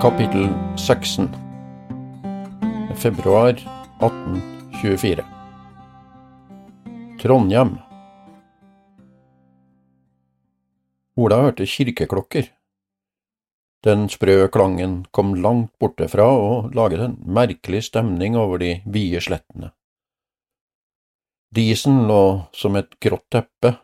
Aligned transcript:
Kapittel 0.00 0.48
16 0.76 1.28
Februar 2.96 3.50
1824 4.00 5.24
Trondhjem 7.20 7.74
Ola 11.16 11.42
hørte 11.42 11.68
kirkeklokker. 11.68 12.48
Den 13.84 14.08
sprø 14.08 14.48
klangen 14.48 14.96
kom 15.12 15.34
langt 15.44 15.76
borte 15.76 16.08
fra 16.08 16.30
og 16.32 16.72
laget 16.72 17.04
en 17.04 17.20
merkelig 17.20 17.84
stemning 17.92 18.40
over 18.40 18.64
de 18.64 18.78
vide 18.88 19.20
slettene. 19.20 19.74
Disen 21.52 22.06
lå 22.08 22.22
som 22.56 22.80
et 22.80 22.96
grått 23.04 23.28
teppe 23.28 23.76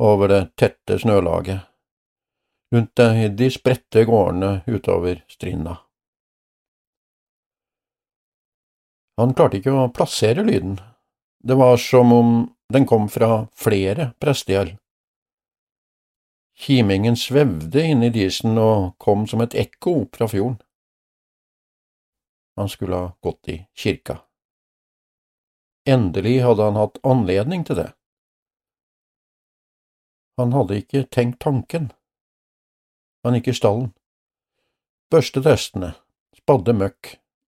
over 0.00 0.32
det 0.32 0.44
tette 0.56 0.96
snølaget 1.04 1.75
rundt 2.74 3.02
de 3.38 3.50
spredte 3.50 4.04
gårdene 4.04 4.60
utover 4.66 5.24
Strinda. 5.28 5.78
Han 9.16 9.32
klarte 9.34 9.60
ikke 9.60 9.72
å 9.72 9.88
plassere 9.96 10.44
lyden, 10.44 10.76
det 11.40 11.56
var 11.56 11.76
som 11.80 12.12
om 12.12 12.32
den 12.72 12.86
kom 12.86 13.08
fra 13.08 13.46
flere 13.54 14.10
prestegjeld. 14.20 14.76
Kimingen 16.56 17.16
svevde 17.16 17.82
inn 17.84 18.02
i 18.02 18.10
disen 18.10 18.56
og 18.58 18.96
kom 18.98 19.26
som 19.28 19.42
et 19.44 19.54
ekko 19.54 20.06
fra 20.12 20.28
fjorden. 20.28 20.56
Han 22.56 22.70
skulle 22.72 22.96
ha 22.96 23.10
gått 23.20 23.48
i 23.52 23.56
kirka. 23.76 24.22
Endelig 25.86 26.40
hadde 26.42 26.64
han 26.64 26.80
hatt 26.80 26.96
anledning 27.04 27.64
til 27.68 27.76
det. 27.78 27.90
Han 30.40 30.56
hadde 30.56 30.80
ikke 30.80 31.04
tenkt 31.12 31.38
tanken. 31.44 31.92
Han 33.26 33.34
gikk 33.34 33.48
i 33.50 33.52
stallen, 33.58 33.86
børstet 35.10 35.48
hestene, 35.50 35.88
spadde 36.38 36.70
møkk 36.78 37.08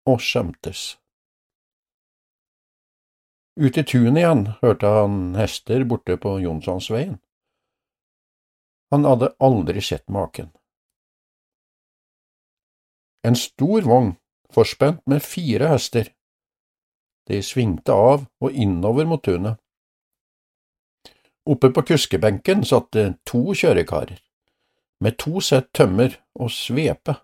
og 0.09 0.21
skjemtes. 0.25 0.95
Ute 3.53 3.83
i 3.83 3.85
tunet 3.91 4.17
igjen 4.17 4.41
hørte 4.63 4.89
han 4.95 5.35
hester 5.37 5.83
borte 5.91 6.15
på 6.23 6.31
Jonssonsveien. 6.41 7.19
Han 8.89 9.05
hadde 9.05 9.29
aldri 9.45 9.83
sett 9.85 10.07
maken. 10.09 10.47
En 13.21 13.37
stor 13.37 13.85
vogn, 13.85 14.15
forspent 14.49 15.03
med 15.05 15.21
fire 15.21 15.67
hester. 15.69 16.09
De 17.29 17.43
svingte 17.45 17.93
av 17.93 18.25
og 18.41 18.57
innover 18.57 19.05
mot 19.05 19.21
tunet. 19.21 19.61
Oppe 21.45 21.69
på 21.69 21.85
kuskebenken 21.91 22.65
satt 22.65 22.89
det 22.97 23.05
to 23.29 23.43
kjørekarer 23.53 24.17
med 24.99 25.17
to 25.17 25.41
sett 25.43 25.71
tømmer 25.73 26.15
og 26.39 26.51
svepe. 26.51 27.15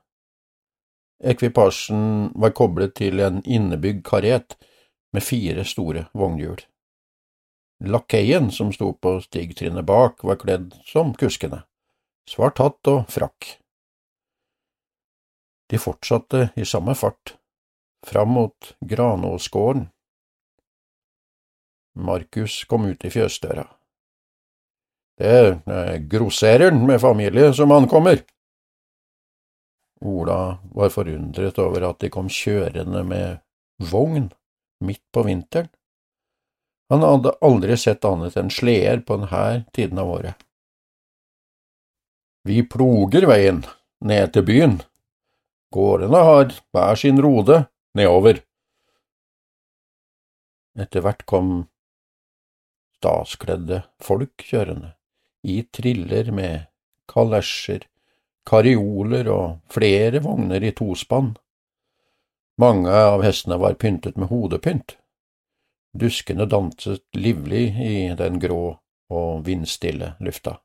Ekvipasjen 1.23 2.31
var 2.35 2.53
koblet 2.55 2.95
til 2.99 3.19
en 3.23 3.41
innebygd 3.43 4.03
karet 4.07 4.57
med 5.16 5.23
fire 5.23 5.63
store 5.67 6.07
vognhjul. 6.13 6.59
Lakeien 7.85 8.51
som 8.51 8.72
sto 8.72 8.94
på 8.94 9.17
stigtrinnet 9.23 9.85
bak, 9.88 10.23
var 10.23 10.39
kledd 10.39 10.75
som 10.88 11.13
kuskene, 11.19 11.63
svart 12.29 12.59
hatt 12.63 12.91
og 12.91 13.03
frakk. 13.11 13.57
De 15.71 15.79
fortsatte 15.81 16.50
i 16.55 16.66
samme 16.66 16.95
fart, 16.95 17.35
fram 18.05 18.35
mot 18.38 18.75
Granåsgården. 18.79 19.89
Markus 21.95 22.63
kom 22.67 22.85
ut 22.85 23.05
i 23.07 23.11
fjøsdøra. 23.11 23.66
Det 25.15 25.61
er 25.71 25.99
grossereren 26.11 26.81
med 26.87 26.99
familie 26.99 27.53
som 27.55 27.71
ankommer. 27.71 28.19
Ola 30.03 30.57
var 30.75 30.91
forundret 30.91 31.59
over 31.59 31.87
at 31.89 32.01
de 32.03 32.09
kom 32.11 32.27
kjørende 32.29 33.03
med 33.07 33.39
vogn 33.91 34.27
midt 34.83 35.03
på 35.15 35.23
vinteren. 35.23 35.69
Han 36.91 37.01
hadde 37.01 37.33
aldri 37.41 37.77
sett 37.79 38.05
annet 38.05 38.35
enn 38.37 38.51
sleder 38.53 38.99
på 39.07 39.17
denne 39.21 39.63
tiden 39.73 40.01
av 40.01 40.11
året. 40.19 40.35
Vi 42.45 42.59
ploger 42.69 43.25
veien 43.25 43.63
ned 44.05 44.35
til 44.35 44.45
byen. 44.45 44.75
Gårdene 45.73 46.21
har 46.27 46.51
hver 46.75 46.99
sin 46.99 47.17
rode 47.23 47.63
nedover. 47.97 48.43
Etter 50.77 51.01
hvert 51.01 51.25
kom 51.25 51.55
staskledde 52.99 53.81
folk 54.03 54.45
kjørende 54.45 54.94
i 55.45 55.61
triller 55.63 56.31
med 56.31 56.66
kalesjer, 57.11 57.85
karioler 58.50 59.29
og 59.29 59.61
flere 59.72 60.22
vogner 60.25 60.63
i 60.63 60.73
tospann. 60.75 61.35
Mange 62.61 62.89
av 62.89 63.23
hestene 63.25 63.57
var 63.61 63.78
pyntet 63.79 64.17
med 64.17 64.31
hodepynt. 64.31 64.97
Duskene 65.95 66.47
danset 66.50 67.03
livlig 67.16 67.66
i 67.79 67.95
den 68.17 68.39
grå 68.39 68.78
og 69.11 69.45
vindstille 69.45 70.16
lufta. 70.19 70.57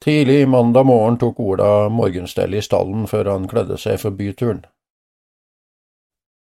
Tidlig 0.00 0.48
mandag 0.48 0.86
morgen 0.88 1.18
tok 1.20 1.40
Ola 1.44 1.88
morgenstellet 1.92 2.62
i 2.62 2.64
stallen 2.64 3.04
før 3.10 3.34
han 3.34 3.48
kledde 3.50 3.76
seg 3.78 3.98
for 4.00 4.16
byturen. 4.16 4.62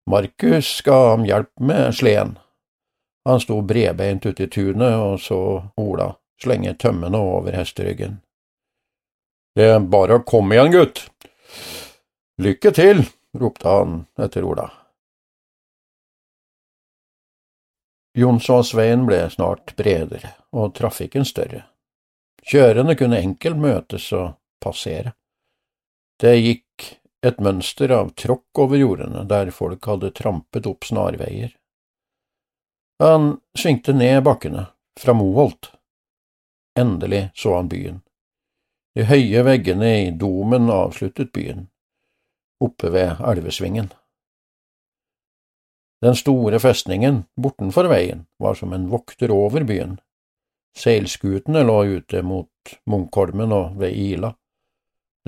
Markus 0.09 0.69
ga 0.84 0.98
ham 1.10 1.25
hjelp 1.28 1.50
med 1.60 1.94
sleden, 1.97 2.36
han 3.28 3.41
sto 3.41 3.61
bredbeint 3.62 4.27
ute 4.27 4.47
i 4.47 4.49
tunet 4.49 4.94
og 4.97 5.21
så 5.21 5.39
Ola 5.77 6.15
slenge 6.41 6.75
tømmene 6.81 7.19
over 7.19 7.53
hesteryggen. 7.53 8.21
Det 9.59 9.66
er 9.75 9.81
bare 9.91 10.21
å 10.21 10.25
komme 10.25 10.55
igjen, 10.55 10.72
gutt. 10.72 11.03
Lykke 12.39 12.72
til, 12.72 13.03
ropte 13.37 13.69
han 13.69 13.97
etter 14.22 14.47
Ola. 14.47 14.69
Jonsåsveien 18.19 19.05
ble 19.06 19.25
snart 19.31 19.75
bredere 19.77 20.33
og 20.55 20.72
trafikken 20.78 21.27
større. 21.28 21.66
Kjørende 22.49 22.97
kunne 22.99 23.21
enkelt 23.21 23.60
møtes 23.60 24.09
og 24.16 24.39
passere. 24.62 25.12
Det 26.19 26.34
gikk 26.39 26.89
et 27.27 27.43
mønster 27.43 27.93
av 27.95 28.15
tråkk 28.19 28.62
over 28.65 28.78
jordene 28.78 29.27
der 29.28 29.50
folk 29.55 29.84
hadde 29.91 30.15
trampet 30.16 30.66
opp 30.71 30.87
snarveier. 30.87 31.53
Han 32.98 33.41
svingte 33.59 33.92
ned 33.92 34.22
bakkene, 34.26 34.66
fra 35.00 35.14
Moholt. 35.14 35.70
Endelig 36.78 37.31
så 37.34 37.54
han 37.56 37.69
byen. 37.69 38.00
De 38.94 39.04
høye 39.06 39.42
veggene 39.47 39.91
i 40.00 40.10
domen 40.10 40.66
avsluttet 40.75 41.31
byen, 41.32 41.69
oppe 42.59 42.91
ved 42.91 43.20
elvesvingen. 43.22 43.92
Den 46.03 46.19
store 46.19 46.59
festningen 46.62 47.25
bortenfor 47.38 47.86
veien 47.91 48.25
var 48.42 48.59
som 48.59 48.72
en 48.75 48.88
vokter 48.91 49.30
over 49.34 49.66
byen. 49.66 50.00
Seilskutene 50.78 51.62
lå 51.66 51.76
ute 51.98 52.22
mot 52.22 52.75
Munkholmen 52.86 53.54
og 53.54 53.78
ved 53.78 53.95
Ila. 53.95 54.33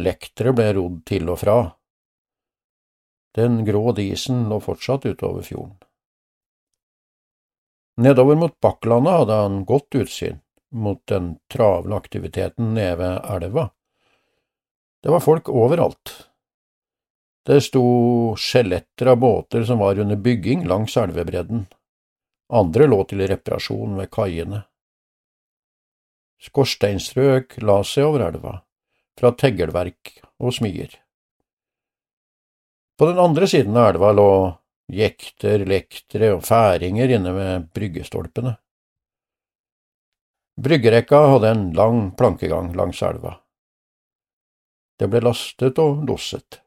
Lektere 0.02 0.54
ble 0.54 0.72
rodd 0.78 1.00
til 1.06 1.30
og 1.30 1.38
fra. 1.42 1.56
Den 3.38 3.62
grå 3.66 3.92
disen 3.98 4.48
lå 4.50 4.58
fortsatt 4.62 5.06
utover 5.06 5.46
fjorden. 5.46 5.78
Nedover 8.00 8.38
mot 8.40 8.60
Bakklandet 8.60 9.12
hadde 9.12 9.36
han 9.42 9.64
godt 9.68 9.94
utsyn 9.94 10.38
mot 10.72 11.02
den 11.10 11.34
travle 11.52 11.98
aktiviteten 12.00 12.74
nede 12.74 12.96
ved 12.96 13.26
elva. 13.28 13.66
Det 15.02 15.12
var 15.12 15.20
folk 15.20 15.48
overalt. 15.48 16.12
Det 17.44 17.58
sto 17.60 17.82
skjeletter 18.40 19.12
av 19.12 19.18
båter 19.20 19.66
som 19.68 19.82
var 19.84 19.98
under 20.00 20.16
bygging 20.16 20.64
langs 20.68 20.96
elvebredden. 20.96 21.66
Andre 22.48 22.86
lå 22.88 23.02
til 23.10 23.20
reparasjon 23.28 23.98
ved 24.00 24.08
kaiene. 24.12 24.62
Skorsteinstrøk 26.40 27.58
la 27.60 27.82
seg 27.84 28.08
over 28.08 28.24
elva, 28.30 28.54
fra 29.20 29.34
teggelverk 29.36 30.22
og 30.40 30.56
smier. 30.56 30.94
På 32.96 33.10
den 33.12 33.20
andre 33.20 33.48
siden 33.48 33.76
av 33.76 33.92
elva 33.92 34.14
lå 34.16 34.30
jekter, 34.94 35.64
lektere 35.68 36.32
og 36.36 36.44
færinger 36.46 37.12
inne 37.16 37.32
ved 37.36 37.68
bryggestolpene. 37.74 38.56
Bryggerekka 40.60 41.20
hadde 41.32 41.52
en 41.54 41.62
lang 41.76 42.00
plankegang 42.18 42.74
langs 42.76 43.00
elva. 43.02 43.38
Det 45.00 45.08
ble 45.08 45.22
lastet 45.24 45.78
og 45.80 46.02
losset. 46.08 46.60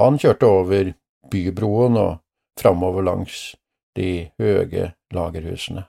Han 0.00 0.16
kjørte 0.18 0.48
over 0.48 0.94
bybroen 1.30 1.98
og 2.00 2.12
framover 2.58 3.04
langs 3.04 3.52
de 3.96 4.30
høye 4.40 4.92
lagerhusene. 5.12 5.84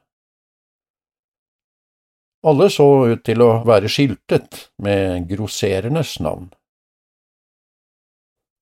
Alle 2.44 2.68
så 2.68 2.88
ut 3.14 3.24
til 3.24 3.40
å 3.46 3.62
være 3.64 3.88
skiltet 3.88 4.66
med 4.84 5.30
grosserernes 5.30 6.18
navn. 6.20 6.50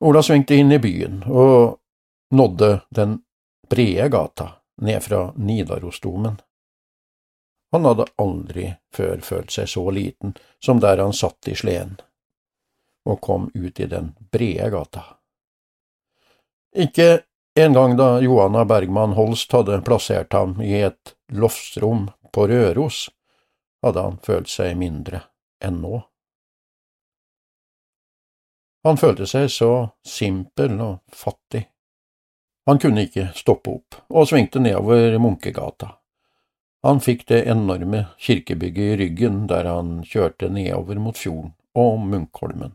Ola 0.02 0.24
svingte 0.24 0.56
inn 0.56 0.72
i 0.72 0.80
byen 0.82 1.22
og 1.30 1.78
nådde 2.34 2.72
den 2.90 3.20
brede 3.70 4.10
gata 4.10 4.48
ned 4.82 5.04
fra 5.04 5.34
Nidarosdomen. 5.36 6.40
Han 7.72 7.86
hadde 7.86 8.08
aldri 8.18 8.66
før 8.96 9.22
følt 9.22 9.54
seg 9.54 9.70
så 9.70 9.84
liten 9.94 10.34
som 10.64 10.82
der 10.82 10.98
han 11.00 11.14
satt 11.14 11.48
i 11.48 11.56
sleden, 11.56 12.00
og 13.06 13.22
kom 13.22 13.48
ut 13.54 13.80
i 13.80 13.88
den 13.88 14.12
brede 14.34 14.72
gata. 14.74 15.04
Ikke 16.76 17.22
engang 17.56 17.94
da 18.00 18.18
Johanna 18.26 18.66
Bergman 18.66 19.14
Holst 19.14 19.54
hadde 19.54 19.84
plassert 19.86 20.34
ham 20.34 20.58
i 20.62 20.82
et 20.82 21.16
loftsrom 21.30 22.10
på 22.34 22.48
Røros, 22.48 23.10
hadde 23.86 24.02
han 24.10 24.18
følt 24.26 24.50
seg 24.50 24.74
mindre 24.82 25.28
enn 25.64 25.84
nå. 25.86 26.02
Han 28.84 28.98
følte 28.98 29.28
seg 29.30 29.50
så 29.54 29.72
simpel 30.08 30.80
og 30.82 31.02
fattig. 31.14 31.68
Han 32.70 32.80
kunne 32.82 33.06
ikke 33.06 33.30
stoppe 33.38 33.74
opp, 33.78 33.98
og 34.10 34.30
svingte 34.30 34.62
nedover 34.62 35.18
Munkegata. 35.22 35.96
Han 36.86 37.02
fikk 37.02 37.28
det 37.30 37.44
enorme 37.50 38.08
kirkebygget 38.18 38.94
i 38.94 38.98
ryggen 39.04 39.44
der 39.50 39.70
han 39.70 40.00
kjørte 40.06 40.50
nedover 40.50 40.98
mot 41.02 41.18
fjorden 41.18 41.54
og 41.78 42.00
Munkholmen. 42.10 42.74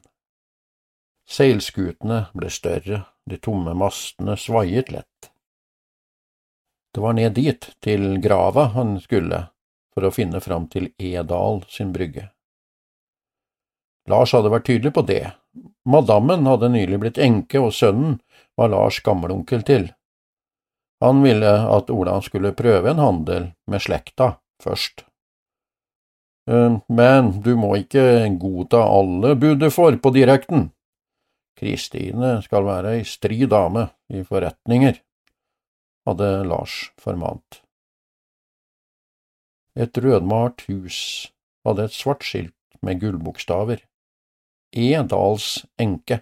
Seilskutene 1.26 2.28
ble 2.38 2.50
større, 2.54 3.00
de 3.26 3.38
tomme 3.42 3.74
mastene 3.74 4.36
svaiet 4.38 4.92
lett. 4.94 5.30
Det 6.94 7.02
var 7.02 7.16
ned 7.18 7.34
dit, 7.34 7.66
til 7.82 8.20
grava 8.22 8.70
han 8.78 8.94
skulle, 9.02 9.48
for 9.92 10.06
å 10.06 10.12
finne 10.14 10.38
fram 10.40 10.68
til 10.70 10.92
Edal 11.02 11.64
sin 11.68 11.90
brygge. 11.92 12.28
Lars 14.06 14.32
hadde 14.36 14.52
vært 14.54 14.68
tydelig 14.70 14.94
på 14.94 15.02
det. 15.02 15.24
Madammen 15.86 16.46
hadde 16.50 16.72
nylig 16.74 16.98
blitt 17.02 17.18
enke, 17.22 17.60
og 17.62 17.74
sønnen 17.74 18.18
var 18.58 18.72
Lars 18.72 18.98
gammelonkel 19.06 19.62
til. 19.66 19.90
Han 21.04 21.20
ville 21.22 21.52
at 21.70 21.92
Ola 21.92 22.16
skulle 22.24 22.56
prøve 22.56 22.90
en 22.90 23.02
handel 23.02 23.50
med 23.70 23.84
slekta 23.84 24.36
først. 24.62 25.04
Eh, 26.50 26.78
men 26.88 27.30
du 27.42 27.52
må 27.58 27.74
ikke 27.82 28.26
godta 28.40 28.80
alle 28.80 29.34
bud 29.38 29.60
du 29.60 29.68
får 29.70 30.00
på 30.02 30.14
direkten. 30.16 30.70
Kristine 31.56 32.36
skal 32.44 32.66
være 32.66 32.96
ei 32.98 33.04
stri 33.08 33.46
dame 33.48 33.88
i 34.12 34.22
forretninger, 34.26 34.98
hadde 36.08 36.30
Lars 36.48 36.90
formant. 37.00 37.62
Et 39.76 39.98
rødmalt 40.00 40.66
hus 40.68 40.98
hadde 41.66 41.88
et 41.88 41.96
svart 41.96 42.24
skilt 42.24 42.54
med 42.82 43.00
gullbokstaver. 43.00 43.82
Edals 44.72 45.66
enke. 45.78 46.20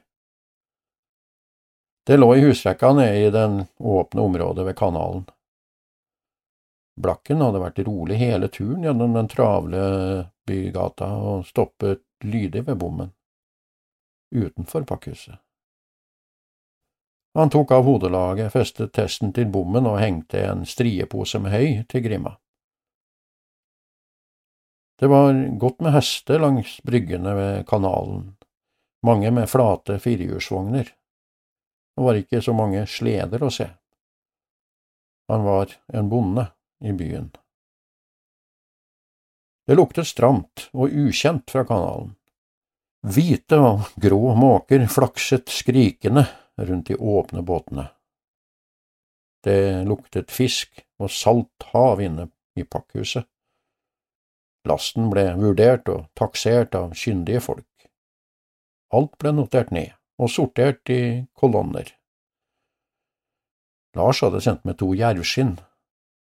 Det 2.07 2.17
lå 2.17 2.35
i 2.37 2.41
husrekka 2.41 2.93
nede 2.93 3.27
i 3.27 3.31
den 3.31 3.65
åpne 3.79 4.21
området 4.21 4.67
ved 4.67 4.77
kanalen. 4.77 5.25
Blakken 7.01 7.41
hadde 7.43 7.63
vært 7.63 7.81
rolig 7.87 8.19
hele 8.21 8.49
turen 8.53 8.85
gjennom 8.85 9.17
den 9.17 9.29
travle 9.29 9.81
bygata 10.47 11.09
og 11.17 11.47
stoppet 11.49 12.05
lydig 12.25 12.67
ved 12.69 12.79
bommen, 12.79 13.11
utenfor 14.35 14.85
pakkhuset. 14.87 15.41
Han 17.35 17.51
tok 17.51 17.73
av 17.75 17.83
hodelaget, 17.83 18.53
festet 18.53 18.93
testen 18.95 19.33
til 19.35 19.49
bommen 19.51 19.89
og 19.91 19.99
hengte 19.99 20.45
en 20.47 20.63
striepose 20.69 21.41
med 21.43 21.51
høy 21.51 21.83
til 21.91 22.05
grimma. 22.05 22.37
Det 25.01 25.07
var 25.11 25.35
godt 25.59 25.81
med 25.81 25.93
hester 25.93 26.39
langs 26.39 26.77
bryggene 26.87 27.35
ved 27.35 27.67
kanalen, 27.67 28.37
mange 29.03 29.31
med 29.35 29.51
flate 29.51 29.99
firehjulsvogner. 29.99 30.91
Det 31.95 32.03
var 32.03 32.19
ikke 32.19 32.43
så 32.43 32.55
mange 32.55 32.87
sleder 32.91 33.43
å 33.43 33.51
se. 33.55 33.67
Han 35.31 35.47
var 35.47 35.75
en 35.93 36.09
bonde 36.09 36.47
i 36.85 36.93
byen. 36.93 37.33
Det 39.67 39.77
luktet 39.79 40.07
stramt 40.07 40.69
og 40.77 40.93
ukjent 40.93 41.51
fra 41.51 41.65
kanalen. 41.67 42.13
Hvite 43.05 43.59
og 43.61 43.91
grå 44.01 44.35
måker 44.37 44.87
flakset 44.93 45.51
skrikende 45.53 46.27
rundt 46.57 46.89
de 46.89 46.97
åpne 46.97 47.43
båtene. 47.45 47.89
Det 49.45 49.85
luktet 49.89 50.33
fisk 50.33 50.85
og 51.01 51.11
salt 51.13 51.67
hav 51.73 52.01
inne 52.01 52.31
i 52.57 52.65
pakkhuset. 52.65 53.27
Lasten 54.65 55.11
ble 55.13 55.27
vurdert 55.37 55.89
og 55.93 56.07
taksert 56.17 56.75
av 56.79 56.95
kyndige 56.97 57.43
folk. 57.45 57.89
Alt 58.95 59.13
ble 59.21 59.35
notert 59.35 59.73
ned 59.75 59.93
og 60.21 60.31
sortert 60.31 60.89
i 60.95 61.27
kolonner. 61.37 61.91
Lars 63.95 64.23
hadde 64.25 64.41
sendt 64.43 64.65
med 64.67 64.79
to 64.81 64.91
jervskinn. 64.97 65.57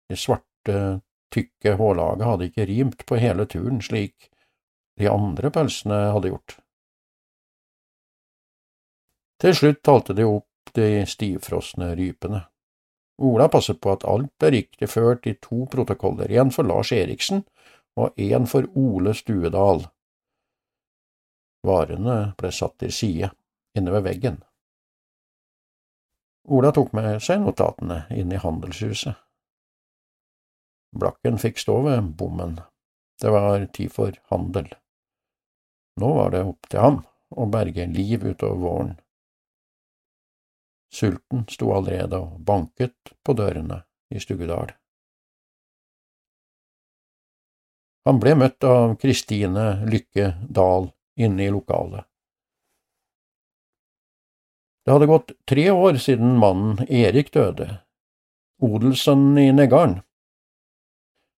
Det 0.10 0.19
svarte, 0.19 1.00
tykke 1.34 1.78
hårlaget 1.80 2.28
hadde 2.28 2.50
ikke 2.50 2.68
rimt 2.69 3.06
på 3.10 3.18
hele 3.22 3.48
turen 3.50 3.81
slik 3.81 4.30
de 5.00 5.10
andre 5.10 5.50
pelsene 5.54 6.00
hadde 6.13 6.34
gjort. 6.34 6.57
Til 9.42 9.56
slutt 9.57 9.81
talte 9.84 10.13
de 10.16 10.28
opp 10.30 10.75
de 10.78 11.06
stivfrosne 11.10 11.90
rypene. 11.98 12.44
Ola 13.24 13.48
passet 13.51 13.80
på 13.81 13.92
at 13.94 14.06
alt 14.10 14.31
ble 14.42 14.51
riktig 14.56 14.90
ført 14.90 15.25
i 15.30 15.36
to 15.42 15.66
protokoller, 15.69 16.30
én 16.30 16.54
for 16.54 16.66
Lars 16.66 16.92
Eriksen 16.95 17.44
og 18.00 18.18
én 18.18 18.48
for 18.50 18.68
Ole 18.78 19.13
Stuedal. 19.13 19.86
Varene 21.63 22.18
ble 22.40 22.51
satt 22.51 22.78
til 22.81 22.92
side 22.92 23.30
inne 23.78 23.94
ved 23.94 24.07
veggen. 24.07 24.42
Ola 26.51 26.74
tok 26.75 26.92
med 26.98 27.22
seg 27.24 27.40
notatene 27.44 28.04
inn 28.12 28.34
i 28.34 28.42
handelshuset. 28.42 29.16
Blakken 30.94 31.40
fikk 31.42 31.62
stå 31.62 31.80
ved 31.88 32.12
bommen. 32.19 32.60
Det 33.22 33.31
var 33.31 33.63
tid 33.74 33.94
for 33.94 34.18
handel. 34.30 34.68
Nå 36.02 36.09
var 36.18 36.33
det 36.33 36.44
opp 36.44 36.69
til 36.69 36.83
ham 36.83 37.00
å 37.33 37.47
berge 37.50 37.88
liv 37.90 38.26
utover 38.26 38.59
våren. 38.62 38.94
Sulten 40.94 41.47
sto 41.50 41.71
allerede 41.73 42.19
og 42.21 42.42
banket 42.45 43.16
på 43.26 43.33
dørene 43.38 43.80
i 44.14 44.21
Stugedal. 44.21 44.76
Han 48.06 48.19
ble 48.19 48.36
møtt 48.36 48.64
av 48.68 48.98
Kristine 49.00 49.86
Lykke 49.88 50.33
Dahl 50.50 50.90
inne 51.16 51.45
i 51.45 51.52
lokalet. 51.54 52.04
Det 54.83 54.92
hadde 54.92 55.07
gått 55.07 55.31
tre 55.48 55.69
år 55.72 56.00
siden 56.04 56.36
mannen 56.40 56.83
Erik 56.92 57.31
døde. 57.31 57.69
Odelssønnen 58.64 59.38
i 59.40 59.52
Negarden 59.56 60.02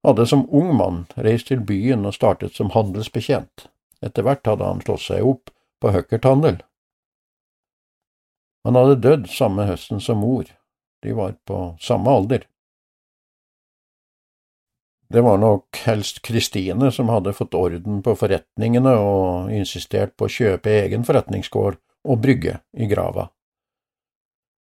hadde 0.05 0.25
som 0.29 0.48
ung 0.53 0.74
mann 0.77 1.03
reist 1.17 1.50
til 1.50 1.62
byen 1.65 2.05
og 2.05 2.17
startet 2.17 2.57
som 2.57 2.72
handelsbetjent. 2.74 3.67
Etter 4.05 4.25
hvert 4.25 4.45
hadde 4.45 4.65
han 4.65 4.81
slått 4.81 5.05
seg 5.05 5.25
opp 5.25 5.53
på 5.81 5.93
høkkerthandel. 5.93 6.60
Han 8.65 8.77
hadde 8.77 9.01
dødd 9.01 9.29
samme 9.29 9.65
høsten 9.69 10.01
som 10.01 10.22
mor, 10.25 10.50
de 11.05 11.13
var 11.13 11.38
på 11.45 11.75
samme 11.81 12.10
alder. 12.10 12.45
Det 15.07 15.21
var 15.21 15.38
nok 15.38 15.77
helst 15.85 16.21
Kristine 16.25 16.91
som 16.91 17.09
hadde 17.13 17.33
fått 17.33 17.53
orden 17.53 18.01
på 18.03 18.15
forretningene 18.17 18.95
og 18.97 19.51
insistert 19.53 20.15
på 20.17 20.25
å 20.25 20.33
kjøpe 20.33 20.74
egen 20.81 21.05
forretningsgård 21.05 21.77
og 22.05 22.21
brygge 22.21 22.59
i 22.74 22.89
grava. 22.89 23.29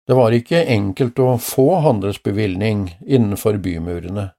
Det 0.08 0.16
var 0.18 0.34
ikke 0.34 0.64
enkelt 0.66 1.20
å 1.22 1.36
få 1.38 1.66
handelsbevilgning 1.84 2.88
innenfor 3.06 3.60
bymurene. 3.62 4.32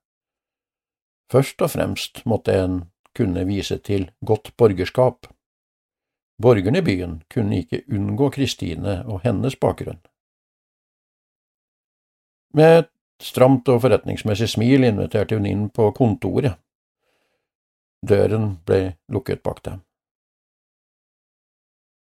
Først 1.31 1.61
og 1.63 1.71
fremst 1.73 2.23
måtte 2.29 2.57
en 2.57 2.81
kunne 3.15 3.45
vise 3.47 3.77
til 3.79 4.09
godt 4.25 4.51
borgerskap. 4.57 5.29
Borgerne 6.41 6.81
i 6.81 6.85
byen 6.85 7.21
kunne 7.31 7.61
ikke 7.61 7.85
unngå 7.93 8.31
Kristine 8.33 8.99
og 9.05 9.21
hennes 9.23 9.55
bakgrunn. 9.61 10.01
Med 12.53 12.89
stramt 13.21 13.69
og 13.69 13.81
forretningsmessig 13.83 14.49
smil 14.55 14.87
inviterte 14.87 15.37
hun 15.37 15.45
inn 15.49 15.67
på 15.69 15.91
kontoret. 15.97 16.57
Døren 18.03 18.57
ble 18.65 18.95
lukket 19.11 19.43
bak 19.43 19.61
dem. 19.63 19.83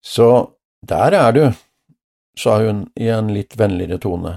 Så 0.06 0.54
der 0.82 1.16
er 1.18 1.32
du, 1.34 1.46
sa 2.38 2.60
hun 2.62 2.86
i 2.96 3.10
en 3.10 3.34
litt 3.34 3.58
vennligere 3.58 3.98
tone. 3.98 4.36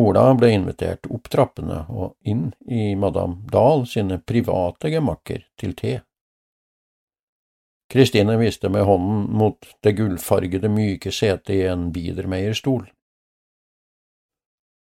Ola 0.00 0.30
ble 0.34 0.54
invitert 0.56 1.06
opp 1.12 1.28
trappene 1.28 1.82
og 1.92 2.14
inn 2.24 2.46
i 2.64 2.94
madam 2.96 3.42
Dahl 3.52 3.84
sine 3.86 4.16
private 4.24 4.88
gemakker 4.94 5.44
til 5.60 5.76
te. 5.76 5.98
Kristine 7.92 8.38
viste 8.40 8.70
med 8.72 8.86
hånden 8.88 9.26
mot 9.36 9.68
det 9.84 9.92
gullfargede, 9.98 10.70
myke 10.72 11.12
setet 11.12 11.52
i 11.52 11.60
en 11.68 11.90
biedermeierstol. 11.92 12.86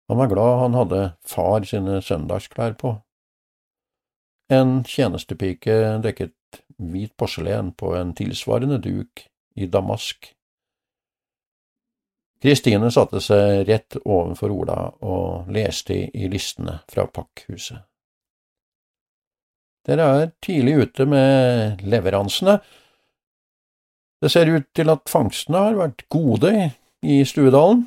Han 0.09 0.21
var 0.21 0.31
glad 0.31 0.59
han 0.61 0.79
hadde 0.79 1.01
far 1.27 1.67
sine 1.67 2.01
søndagsklær 2.03 2.77
på. 2.79 2.95
En 4.53 4.85
tjenestepike 4.87 5.99
dekket 6.05 6.63
hvit 6.79 7.17
porselen 7.19 7.73
på 7.75 7.97
en 7.99 8.13
tilsvarende 8.15 8.79
duk 8.83 9.25
i 9.57 9.67
damask. 9.67 10.31
Kristine 12.43 12.91
satte 12.93 13.19
seg 13.25 13.65
rett 13.67 13.97
ovenfor 14.05 14.53
Ola 14.55 14.79
og 15.03 15.51
leste 15.51 15.97
i 16.15 16.29
listene 16.31 16.79
fra 16.93 17.09
pakkhuset. 17.11 17.81
Dere 19.87 20.07
er 20.21 20.33
tidlig 20.43 20.75
ute 20.83 21.07
med 21.09 21.83
leveransene. 21.87 22.59
Det 24.23 24.31
ser 24.33 24.51
ut 24.51 24.67
til 24.75 24.91
at 24.91 25.11
fangstene 25.11 25.63
har 25.69 25.79
vært 25.79 26.07
gode 26.13 26.53
i 27.07 27.21
Stuedalen. 27.27 27.87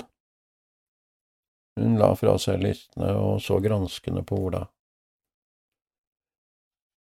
Hun 1.80 1.96
la 1.96 2.12
fra 2.18 2.36
seg 2.38 2.60
listene 2.60 3.14
og 3.16 3.40
så 3.40 3.56
granskende 3.64 4.22
på 4.26 4.36
Ola. 4.36 4.66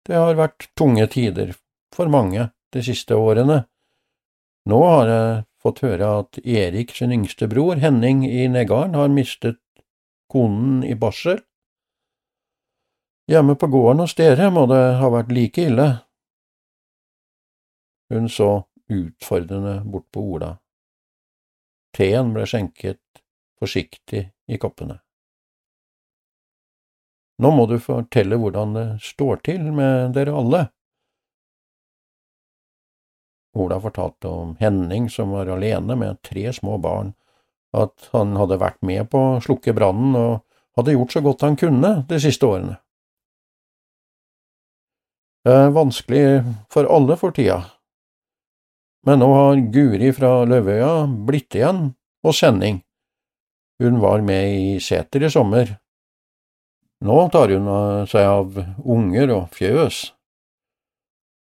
Det 0.07 0.17
har 0.17 0.39
vært 0.39 0.71
tunge 0.79 1.07
tider 1.11 1.53
for 1.95 2.11
mange 2.11 2.49
de 2.75 2.83
siste 2.87 3.19
årene. 3.19 3.65
Nå 4.71 4.79
har 4.87 5.11
jeg 5.11 5.43
fått 5.61 5.83
høre 5.85 6.12
at 6.23 6.39
Erik 6.45 6.95
sin 6.95 7.12
yngste 7.15 7.49
bror, 7.50 7.81
Henning 7.83 8.23
i 8.29 8.47
Negarden, 8.49 8.95
har 8.95 9.11
mistet 9.12 9.59
konen 10.31 10.85
i 10.87 10.95
barsel. 10.95 11.43
Hjemme 13.31 13.55
på 13.59 13.69
gården 13.71 14.05
hos 14.05 14.17
dere 14.19 14.50
må 14.55 14.65
det 14.71 14.83
ha 15.03 15.11
vært 15.12 15.35
like 15.35 15.67
ille. 15.67 15.89
Hun 18.11 18.27
så 18.31 18.50
utfordrende 18.91 19.81
bort 19.87 20.09
på 20.11 20.23
Ola. 20.35 20.55
Teen 21.95 22.33
ble 22.35 22.47
skjenket 22.47 23.20
forsiktig 23.61 24.25
i 24.49 24.59
koppene. 24.59 24.99
Nå 27.40 27.50
må 27.57 27.64
du 27.69 27.79
fortelle 27.81 28.37
hvordan 28.37 28.75
det 28.76 28.87
står 29.05 29.40
til 29.47 29.71
med 29.73 30.12
dere 30.17 30.35
alle. 30.37 30.67
Ola 33.57 33.81
fortalte 33.83 34.29
om 34.29 34.52
Henning 34.61 35.09
som 35.11 35.33
var 35.35 35.49
alene 35.50 35.97
med 35.99 36.21
tre 36.26 36.52
små 36.52 36.76
barn, 36.79 37.14
at 37.73 38.11
han 38.12 38.37
hadde 38.38 38.61
vært 38.61 38.79
med 38.87 39.09
på 39.11 39.23
å 39.25 39.40
slukke 39.43 39.75
brannen 39.75 40.14
og 40.19 40.45
hadde 40.79 40.95
gjort 40.95 41.17
så 41.17 41.25
godt 41.25 41.47
han 41.47 41.59
kunne 41.59 41.95
de 42.11 42.21
siste 42.23 42.47
årene. 42.47 42.76
Det 45.49 45.57
er 45.57 45.73
vanskelig 45.73 46.25
for 46.69 46.85
alle 46.93 47.17
for 47.17 47.33
tida, 47.33 47.62
men 49.09 49.23
nå 49.23 49.31
har 49.33 49.62
Guri 49.73 50.12
fra 50.12 50.43
Løvøya 50.45 50.93
blitt 51.26 51.57
igjen 51.57 51.95
hos 52.26 52.43
Henning. 52.45 52.83
Hun 53.80 54.00
var 54.00 54.20
med 54.20 54.54
i 54.60 54.80
seter 54.80 55.22
i 55.22 55.30
sommer. 55.30 55.78
Nå 57.00 57.28
tar 57.32 57.49
hun 57.49 57.68
seg 58.06 58.26
av 58.28 58.58
unger 58.84 59.30
og 59.32 59.54
fjøs. 59.56 60.00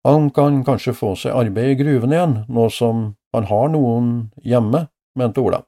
Han 0.08 0.30
kan 0.32 0.62
kanskje 0.64 0.94
få 0.96 1.18
seg 1.20 1.36
arbeid 1.36 1.74
i 1.74 1.80
gruven 1.82 2.16
igjen, 2.16 2.36
nå 2.48 2.70
som 2.72 3.02
han 3.36 3.50
har 3.50 3.68
noen 3.74 4.14
hjemme, 4.40 4.86
mente 5.20 5.44
Ola. 5.44 5.60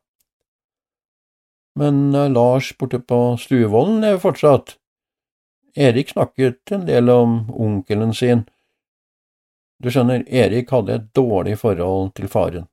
Men 1.75 2.15
Lars 2.31 2.71
borte 2.79 3.01
på 3.03 3.19
Stuevollen 3.35 3.99
lever 4.05 4.23
fortsatt. 4.23 4.77
Erik 5.75 6.15
snakket 6.15 6.71
en 6.71 6.87
del 6.87 7.11
om 7.11 7.35
onkelen 7.51 8.15
sin. 8.15 8.45
Du 9.83 9.91
skjønner, 9.91 10.23
Erik 10.23 10.71
hadde 10.71 10.95
et 10.95 11.11
dårlig 11.11 11.59
forhold 11.59 12.15
til 12.15 12.31
faren. 12.31 12.71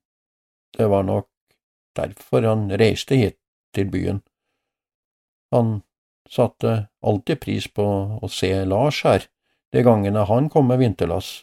Det 0.78 0.86
var 0.86 1.02
nok 1.02 1.26
derfor 1.98 2.46
han 2.46 2.68
reiste 2.78 3.18
hit 3.18 3.40
til 3.76 3.90
byen. 3.92 4.22
Han 5.54 5.80
satte 6.28 6.88
alltid 7.00 7.40
pris 7.40 7.68
på 7.72 7.84
å 8.22 8.30
se 8.32 8.52
Lars 8.68 9.02
her, 9.06 9.26
de 9.72 9.84
gangene 9.84 10.24
han 10.28 10.48
kom 10.52 10.68
med 10.68 10.80
vinterlass. 10.82 11.42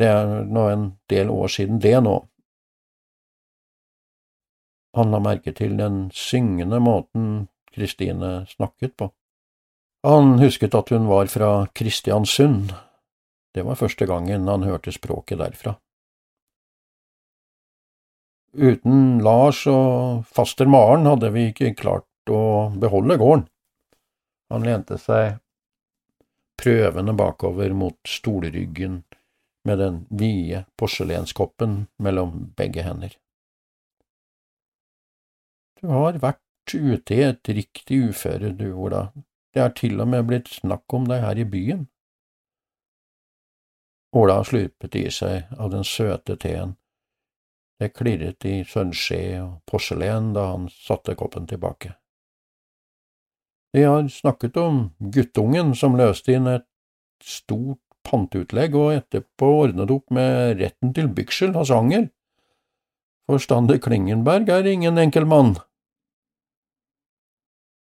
Det 0.00 0.08
er 0.08 0.44
nå 0.48 0.66
en 0.72 0.84
del 1.12 1.30
år 1.32 1.52
siden 1.52 1.80
det 1.84 1.98
nå. 2.04 2.16
Han 4.96 5.12
la 5.12 5.20
merke 5.24 5.52
til 5.56 5.76
den 5.78 6.06
syngende 6.16 6.80
måten 6.80 7.48
Kristine 7.72 8.42
snakket 8.48 8.96
på. 9.00 9.08
Han 10.04 10.36
husket 10.40 10.74
at 10.74 10.90
hun 10.92 11.06
var 11.08 11.30
fra 11.32 11.66
Kristiansund. 11.72 12.72
Det 13.54 13.64
var 13.64 13.78
første 13.80 14.08
gangen 14.08 14.48
han 14.48 14.64
hørte 14.66 14.92
språket 14.92 15.40
derfra. 15.40 15.76
Uten 18.52 19.22
Lars 19.24 19.62
og 19.70 20.26
faster 20.28 20.68
Maren 20.68 21.08
hadde 21.08 21.30
vi 21.32 21.46
ikke 21.48 21.72
klart 21.78 22.28
å 22.30 22.68
beholde 22.76 23.16
gården. 23.16 23.46
Han 24.52 24.66
lente 24.68 24.98
seg 25.00 25.38
prøvende 26.60 27.14
bakover 27.16 27.72
mot 27.72 27.96
stolryggen 28.06 29.00
med 29.64 29.78
den 29.78 30.02
vide 30.10 30.66
porselenskoppen 30.76 31.86
mellom 32.02 32.52
begge 32.56 32.84
hender. 32.84 33.16
Du 35.80 35.88
har 35.88 36.20
vært 36.20 36.74
ute 36.74 37.16
i 37.16 37.24
et 37.24 37.48
riktig 37.48 38.02
uføre, 38.10 38.52
du, 38.52 38.68
Ola, 38.76 39.08
det 39.54 39.64
er 39.64 39.72
til 39.74 39.98
og 40.00 40.12
med 40.12 40.28
blitt 40.28 40.52
snakk 40.52 40.92
om 40.94 41.08
deg 41.08 41.24
her 41.24 41.40
i 41.40 41.48
byen. 41.48 41.86
Ola 44.12 44.42
slurpet 44.44 44.94
i 45.00 45.08
seg 45.10 45.48
av 45.56 45.72
den 45.72 45.88
søte 45.88 46.36
teen. 46.36 46.76
Det 47.82 47.88
klirret 47.98 48.44
i 48.46 48.60
sølvskje 48.68 49.40
og 49.42 49.54
porselen 49.66 50.28
da 50.36 50.52
han 50.52 50.68
satte 50.70 51.16
koppen 51.18 51.48
tilbake. 51.50 51.96
De 53.74 53.82
har 53.82 54.06
snakket 54.12 54.58
om 54.60 54.84
guttungen 55.16 55.72
som 55.74 55.96
løste 55.98 56.36
inn 56.36 56.46
et 56.46 56.68
stort 57.26 57.80
panteutlegg 58.06 58.76
og 58.78 58.92
etterpå 59.00 59.48
ordnet 59.64 59.90
opp 59.94 60.14
med 60.14 60.60
retten 60.60 60.92
til 60.94 61.10
byksel 61.16 61.56
hos 61.58 61.72
Anger. 61.74 62.06
Forstander 63.26 63.82
Klingenberg 63.82 64.50
er 64.52 64.68
ingen 64.68 65.00
enkel 65.02 65.26
mann. 65.26 65.56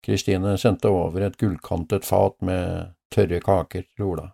Kristine 0.05 0.57
sendte 0.59 0.91
over 0.91 1.29
et 1.29 1.39
gullkantet 1.39 2.07
fat 2.09 2.41
med 2.43 2.97
tørre 3.15 3.39
kaker 3.45 3.87
til 3.87 4.11
Ola. 4.11 4.33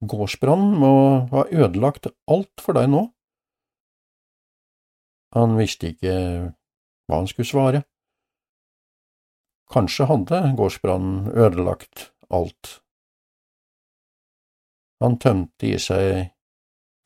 Gårdsbrannen 0.00 0.78
må 0.80 0.92
ha 1.32 1.44
ødelagt 1.52 2.06
alt 2.30 2.62
for 2.64 2.76
deg 2.78 2.88
nå. 2.88 3.02
Han 5.36 5.58
visste 5.58 5.92
ikke 5.92 6.14
hva 7.06 7.20
han 7.20 7.28
skulle 7.30 7.50
svare. 7.50 7.82
Kanskje 9.70 10.08
hadde 10.10 10.40
gårdsbrannen 10.58 11.28
ødelagt 11.30 12.08
alt. 12.32 12.80
Han 15.00 15.18
tømte 15.20 15.68
i 15.68 15.76
seg 15.78 16.32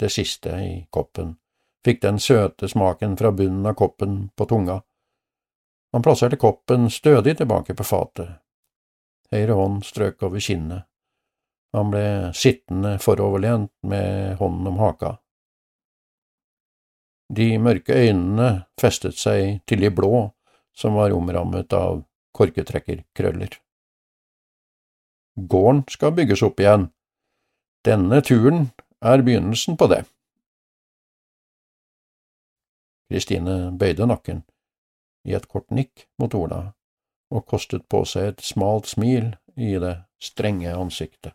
det 0.01 0.11
siste 0.11 0.55
i 0.63 0.71
koppen, 0.91 1.37
fikk 1.87 2.01
den 2.03 2.19
søte 2.19 2.71
smaken 2.71 3.19
fra 3.19 3.31
bunnen 3.35 3.67
av 3.69 3.77
koppen 3.79 4.17
på 4.35 4.47
tunga. 4.51 4.81
Han 5.95 6.03
plasserte 6.03 6.39
koppen 6.41 6.89
stødig 6.91 7.37
tilbake 7.39 7.75
på 7.75 7.87
fatet. 7.87 8.41
Høyre 9.31 9.59
hånd 9.59 9.85
strøk 9.87 10.23
over 10.27 10.43
kinnet. 10.43 10.89
Han 11.75 11.90
ble 11.90 12.07
sittende 12.38 12.97
foroverlent 13.02 13.73
med 13.83 14.37
hånden 14.38 14.71
om 14.71 14.78
haka. 14.78 15.16
De 17.35 17.49
mørke 17.59 17.97
øynene 17.99 18.66
festet 18.78 19.19
seg 19.19 19.59
til 19.66 19.83
de 19.83 19.90
blå, 19.90 20.28
som 20.76 20.95
var 20.95 21.14
omrammet 21.16 21.73
av 21.75 22.04
korketrekkerkrøller. 22.37 23.59
Gården 25.35 25.83
skal 25.90 26.14
bygges 26.14 26.45
opp 26.47 26.61
igjen, 26.62 26.88
denne 27.85 28.21
turen 28.23 28.69
er 29.02 29.23
begynnelsen 29.26 29.78
på 29.81 29.90
det. 29.90 30.04
Kristine 33.11 33.73
bøyde 33.78 34.07
nakken 34.07 34.45
i 35.26 35.35
et 35.35 35.49
kort 35.50 35.71
nikk 35.75 36.07
mot 36.23 36.35
Ola 36.38 36.62
og 37.35 37.47
kostet 37.50 37.88
på 37.90 38.04
seg 38.09 38.31
et 38.31 38.45
smalt 38.47 38.87
smil 38.90 39.35
i 39.59 39.75
det 39.83 39.97
strenge 40.23 40.71
ansiktet. 40.71 41.35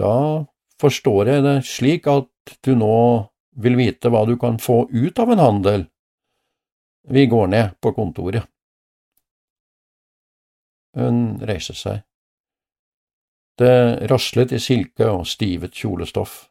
Da 0.00 0.44
forstår 0.80 1.30
jeg 1.30 1.44
det 1.44 1.58
slik 1.68 2.08
at 2.10 2.56
du 2.66 2.74
nå 2.78 2.96
vil 3.62 3.76
vite 3.78 4.10
hva 4.10 4.24
du 4.26 4.34
kan 4.40 4.58
få 4.58 4.84
ut 4.90 5.18
av 5.18 5.30
en 5.30 5.42
handel. 5.42 5.86
Vi 7.08 7.26
går 7.30 7.46
ned 7.52 7.76
på 7.80 7.92
kontoret. 7.94 8.48
Hun 10.94 11.38
reiser 11.42 11.76
seg. 11.78 12.02
Det 13.58 14.08
raslet 14.10 14.54
i 14.54 14.58
silke 14.62 15.06
og 15.10 15.28
stivet 15.30 15.76
kjolestoff. 15.78 16.48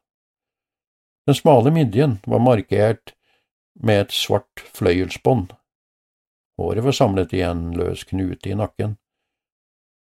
Den 1.27 1.35
smale 1.35 1.71
midjen 1.71 2.17
var 2.27 2.43
markert 2.43 3.15
med 3.73 4.05
et 4.05 4.15
svart 4.15 4.63
fløyelsbånd. 4.75 5.51
Håret 6.59 6.85
var 6.85 6.95
samlet 6.95 7.33
i 7.33 7.41
en 7.43 7.71
løs 7.75 8.03
knute 8.07 8.51
i 8.51 8.57
nakken. 8.59 8.97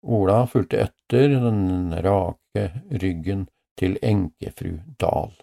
Ola 0.01 0.47
fulgte 0.47 0.79
etter 0.81 1.29
den 1.29 1.93
rake 2.03 2.69
ryggen 2.89 3.47
til 3.79 3.97
enkefru 4.01 4.77
Dahl, 4.99 5.33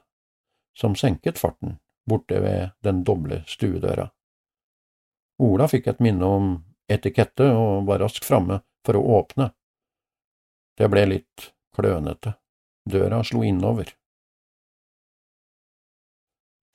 som 0.79 0.97
senket 0.97 1.39
farten 1.39 1.79
borte 2.07 2.41
ved 2.41 2.71
den 2.81 3.03
doble 3.05 3.43
stuedøra. 3.47 4.09
Ola 5.43 5.69
fikk 5.69 5.91
et 5.91 6.01
minne 6.01 6.25
om 6.39 6.49
etikette 6.89 7.51
og 7.53 7.87
var 7.89 8.01
raskt 8.05 8.25
framme 8.25 8.63
for 8.87 8.97
å 8.97 9.05
åpne. 9.21 9.51
Det 10.79 10.89
ble 10.93 11.05
litt 11.11 11.51
klønete. 11.77 12.37
Døra 12.87 13.23
slo 13.27 13.43
innover. 13.43 13.91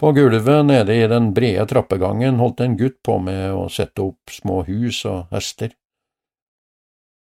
På 0.02 0.12
gulvet 0.12 0.66
nede 0.66 0.96
i 0.98 1.08
den 1.08 1.30
brede 1.34 1.66
trappegangen 1.70 2.42
holdt 2.42 2.64
en 2.66 2.76
gutt 2.78 2.98
på 3.06 3.20
med 3.22 3.54
å 3.54 3.68
sette 3.70 4.02
opp 4.04 4.34
små 4.34 4.64
hus 4.68 5.04
og 5.06 5.32
hester. 5.32 5.76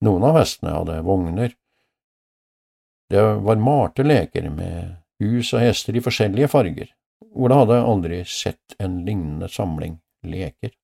Noen 0.04 0.26
av 0.28 0.36
hestene 0.36 0.74
hadde 0.76 1.00
vogner. 1.06 1.54
Det 3.10 3.22
var 3.46 3.62
malte 3.62 4.04
leker 4.04 4.50
med 4.50 4.96
hus 5.22 5.52
og 5.54 5.62
hester 5.62 5.96
i 5.96 6.02
forskjellige 6.04 6.50
farger. 6.52 6.90
Ola 7.36 7.62
hadde 7.62 7.78
aldri 7.84 8.18
sett 8.28 8.76
en 8.82 8.98
lignende 9.06 9.48
samling 9.48 9.96
leker. 10.26 10.74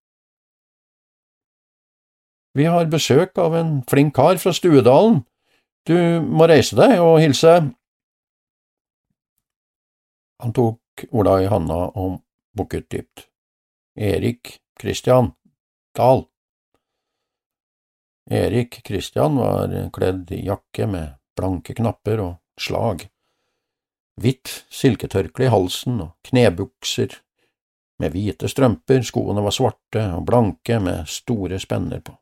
Vi 2.57 2.65
har 2.69 2.89
besøk 2.93 3.39
av 3.41 3.57
en 3.57 3.79
flink 3.89 4.15
kar 4.17 4.37
fra 4.41 4.53
Stuedalen. 4.53 5.23
Du 5.89 5.97
må 6.21 6.47
reise 6.49 6.77
deg 6.77 7.01
og 7.01 7.21
hilse. 7.23 7.55
Han 10.43 10.53
tok 10.57 11.07
Ola 11.17 11.39
i 11.41 11.49
handa 11.49 11.87
og 11.97 12.21
bukket 12.57 12.91
dypt. 12.93 13.29
Erik 13.97 14.59
Christian 14.81 15.33
Dahl. 15.97 16.27
Erik 18.33 18.81
Christian 18.87 19.37
var 19.37 19.73
kledd 19.93 20.31
i 20.33 20.45
jakke 20.47 20.87
med 20.89 21.19
blanke 21.37 21.75
knapper 21.77 22.23
og 22.25 22.33
slag, 22.61 23.05
hvitt 24.21 24.63
silketørkle 24.73 25.47
i 25.47 25.53
halsen 25.53 26.01
og 26.05 26.15
knebukser 26.29 27.19
med 28.03 28.17
hvite 28.17 28.49
strømper, 28.51 29.05
skoene 29.07 29.45
var 29.45 29.55
svarte 29.55 30.03
og 30.17 30.27
blanke 30.27 30.79
med 30.83 31.07
store 31.11 31.61
spenner 31.63 32.03
på. 32.05 32.17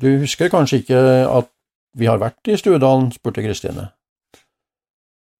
Du 0.00 0.08
husker 0.22 0.48
kanskje 0.48 0.80
ikke 0.80 1.00
at 1.28 1.50
vi 1.98 2.08
har 2.08 2.20
vært 2.22 2.48
i 2.48 2.56
Stuedalen? 2.56 3.10
spurte 3.12 3.44
Kristine. 3.44 3.90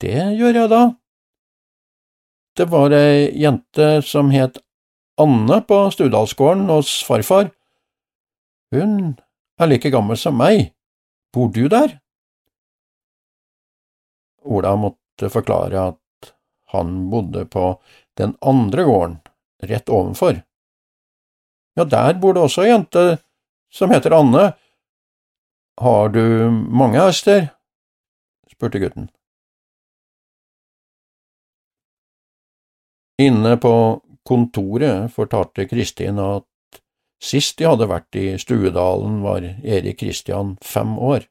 Det 0.01 0.17
gjør 0.37 0.59
jeg 0.63 0.73
da. 0.73 0.83
Det 2.59 2.67
var 2.69 2.93
ei 2.93 3.31
jente 3.41 4.01
som 4.05 4.33
het 4.35 4.59
Anne 5.21 5.61
på 5.65 5.79
Stuedalsgården 5.95 6.69
hos 6.73 6.99
farfar. 7.07 7.51
Hun 8.71 9.17
er 9.61 9.67
like 9.71 9.91
gammel 9.91 10.19
som 10.19 10.39
meg. 10.39 10.71
Bor 11.35 11.51
du 11.55 11.67
der? 11.71 11.99
Ola 14.43 14.75
måtte 14.79 15.31
forklare 15.31 15.89
at 15.93 16.33
han 16.73 17.11
bodde 17.11 17.45
på 17.51 17.75
den 18.19 18.37
andre 18.41 18.85
gården, 18.87 19.19
rett 19.63 19.91
ovenfor. 19.91 20.41
Ja, 21.75 21.85
der 21.85 22.15
bor 22.23 22.35
det 22.35 22.45
også 22.47 22.65
ei 22.65 22.71
jente 22.73 23.05
som 23.73 23.91
heter 23.95 24.15
Anne. 24.17 24.53
Har 25.81 26.09
du 26.15 26.51
mange 26.51 27.01
hester? 27.01 27.49
spurte 28.51 28.79
gutten. 28.83 29.09
Inne 33.21 33.57
på 33.61 33.73
kontoret 34.27 35.13
fortalte 35.13 35.67
Kristin 35.69 36.19
at 36.23 36.50
sist 37.23 37.59
de 37.59 37.69
hadde 37.69 37.89
vært 37.91 38.17
i 38.17 38.27
Stuedalen, 38.41 39.21
var 39.25 39.45
Erik 39.45 40.01
Kristian 40.01 40.57
fem 40.65 40.97
år. 40.99 41.27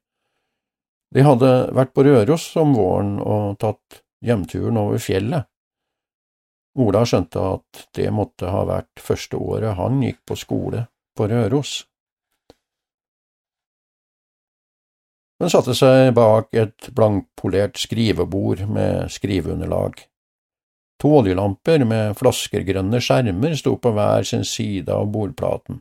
De 1.15 1.25
hadde 1.25 1.51
vært 1.73 1.95
på 1.97 2.05
Røros 2.05 2.45
om 2.61 2.75
våren 2.77 3.17
og 3.19 3.57
tatt 3.61 4.03
hjemturen 4.25 4.77
over 4.77 5.01
fjellet. 5.01 5.49
Ola 6.79 7.01
skjønte 7.07 7.41
at 7.55 7.85
det 7.97 8.09
måtte 8.13 8.51
ha 8.53 8.61
vært 8.69 9.01
første 9.01 9.39
året 9.41 9.77
han 9.79 10.03
gikk 10.05 10.21
på 10.29 10.37
skole 10.37 10.85
på 11.17 11.27
Røros. 11.31 11.79
Hun 15.39 15.51
satte 15.51 15.73
seg 15.75 16.11
bak 16.17 16.53
et 16.59 16.89
blankpolert 16.95 17.79
skrivebord 17.79 18.65
med 18.67 19.07
skriveunderlag. 19.11 20.01
To 20.99 21.11
oljelamper 21.21 21.85
med 21.87 22.17
flaskergrønne 22.19 22.99
skjermer 22.99 23.55
sto 23.55 23.77
på 23.79 23.93
hver 23.95 24.25
sin 24.27 24.43
side 24.47 24.91
av 24.91 25.07
bordplaten. 25.13 25.79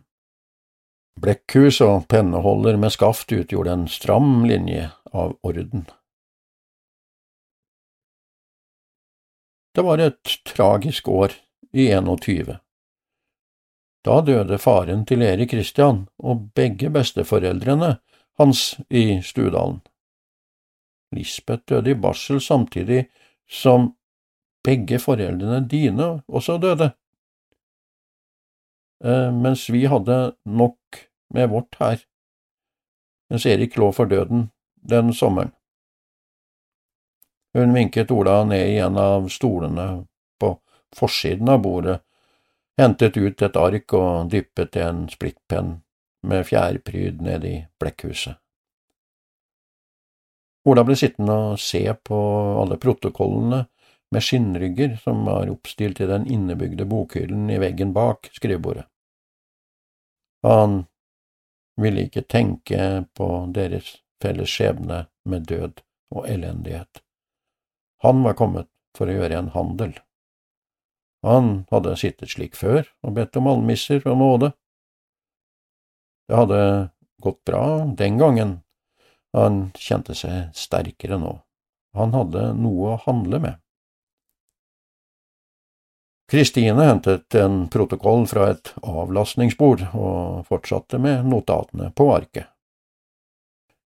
Blekkhus 1.18 1.80
og 1.82 2.06
penneholder 2.12 2.78
med 2.78 2.94
skaft 2.94 3.32
utgjorde 3.34 3.74
en 3.74 3.88
stram 3.90 4.44
linje 4.46 4.92
av 5.10 5.34
orden. 5.42 5.88
Det 9.74 9.82
var 9.82 9.98
et 10.02 10.38
tragisk 10.46 11.08
år 11.10 11.34
i 11.74 11.90
21. 11.90 12.54
Da 14.06 14.20
døde 14.22 14.58
faren 14.62 15.04
til 15.06 15.22
Erik 15.26 15.50
Kristian 15.50 16.04
og 16.22 16.48
begge 16.54 16.90
besteforeldrene 16.94 17.96
hans 18.38 18.78
i 18.90 19.18
Studalen. 19.26 19.80
Lisbeth 21.14 21.66
døde 21.66 21.90
i 21.90 21.98
barsel 21.98 22.40
samtidig 22.40 23.08
som 23.50 23.92
begge 24.68 25.00
foreldrene 25.00 25.62
dine 25.70 26.08
også 26.28 26.58
døde, 26.60 26.92
eh, 29.04 29.30
mens 29.32 29.68
vi 29.72 29.86
hadde 29.88 30.18
nok 30.44 31.02
med 31.34 31.50
vårt 31.52 31.78
her, 31.80 32.02
mens 33.30 33.46
Erik 33.46 33.76
lå 33.76 33.92
for 33.92 34.10
døden 34.10 34.50
den 34.88 35.12
sommeren. 35.12 35.52
Hun 37.56 37.72
vinket 37.74 38.10
Ola 38.12 38.42
ned 38.44 38.68
i 38.68 38.78
en 38.84 38.98
av 39.00 39.28
stolene 39.32 39.86
på 40.40 40.52
forsiden 40.96 41.48
av 41.48 41.62
bordet, 41.64 41.96
hentet 42.78 43.16
ut 43.16 43.42
et 43.42 43.56
ark 43.56 43.94
og 43.96 44.28
dyppet 44.30 44.76
en 44.76 45.06
splittpenn 45.10 45.78
med 46.28 46.46
fjærpryd 46.46 47.22
ned 47.24 47.46
i 47.48 47.56
blekkhuset. 47.80 48.36
Ola 50.68 50.84
ble 50.84 50.96
sittende 50.98 51.34
og 51.52 51.60
se 51.62 51.82
på 52.04 52.18
alle 52.60 52.76
protokollene 52.80 53.64
med 54.10 54.24
skinnrygger 54.24 54.96
som 55.02 55.24
var 55.28 55.50
oppstilt 55.52 56.00
i 56.00 56.08
den 56.08 56.26
innebygde 56.26 56.86
bokhyllen 56.88 57.50
i 57.50 57.58
veggen 57.58 57.92
bak 57.92 58.30
skrivebordet. 58.32 58.86
Han 60.42 60.84
ville 61.76 62.06
ikke 62.06 62.24
tenke 62.24 63.04
på 63.14 63.28
deres 63.54 63.98
felles 64.22 64.50
skjebne 64.50 65.04
med 65.28 65.46
død 65.50 65.82
og 66.14 66.28
elendighet. 66.28 67.02
Han 68.02 68.22
var 68.24 68.38
kommet 68.38 68.70
for 68.96 69.10
å 69.10 69.18
gjøre 69.18 69.38
en 69.38 69.52
handel. 69.54 69.92
Han 71.26 71.66
hadde 71.70 71.98
sittet 71.98 72.32
slik 72.32 72.56
før 72.56 72.86
og 73.02 73.16
bedt 73.18 73.36
om 73.38 73.50
almisser 73.50 74.02
og 74.06 74.18
nåde, 74.22 74.52
det 76.28 76.36
hadde 76.36 76.88
gått 77.24 77.44
bra 77.44 77.62
den 77.96 78.18
gangen, 78.20 78.50
han 79.32 79.70
kjente 79.80 80.14
seg 80.16 80.52
sterkere 80.56 81.16
nå, 81.20 81.30
han 81.96 82.12
hadde 82.12 82.50
noe 82.58 82.92
å 82.92 83.00
handle 83.06 83.40
med. 83.40 83.56
Kristine 86.28 86.84
hentet 86.84 87.34
en 87.34 87.68
protokoll 87.72 88.26
fra 88.28 88.50
et 88.52 88.74
avlastningsbord 88.84 89.86
og 89.96 90.44
fortsatte 90.50 91.00
med 91.00 91.24
notatene 91.24 91.88
på 91.96 92.10
arket. 92.12 92.50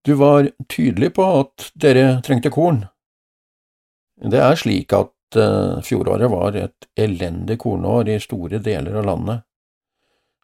Du 0.03 0.17
var 0.19 0.49
tydelig 0.67 1.13
på 1.15 1.27
at 1.39 1.69
dere 1.79 2.17
trengte 2.27 2.51
korn. 2.51 2.83
Det 4.19 4.41
er 4.43 4.59
slik 4.59 4.91
at 4.97 5.39
uh, 5.39 5.79
fjoråret 5.87 6.31
var 6.31 6.59
et 6.59 6.89
elendig 6.99 7.61
kornår 7.63 8.11
i 8.11 8.19
store 8.23 8.59
deler 8.59 8.99
av 8.99 9.07
landet. 9.07 9.47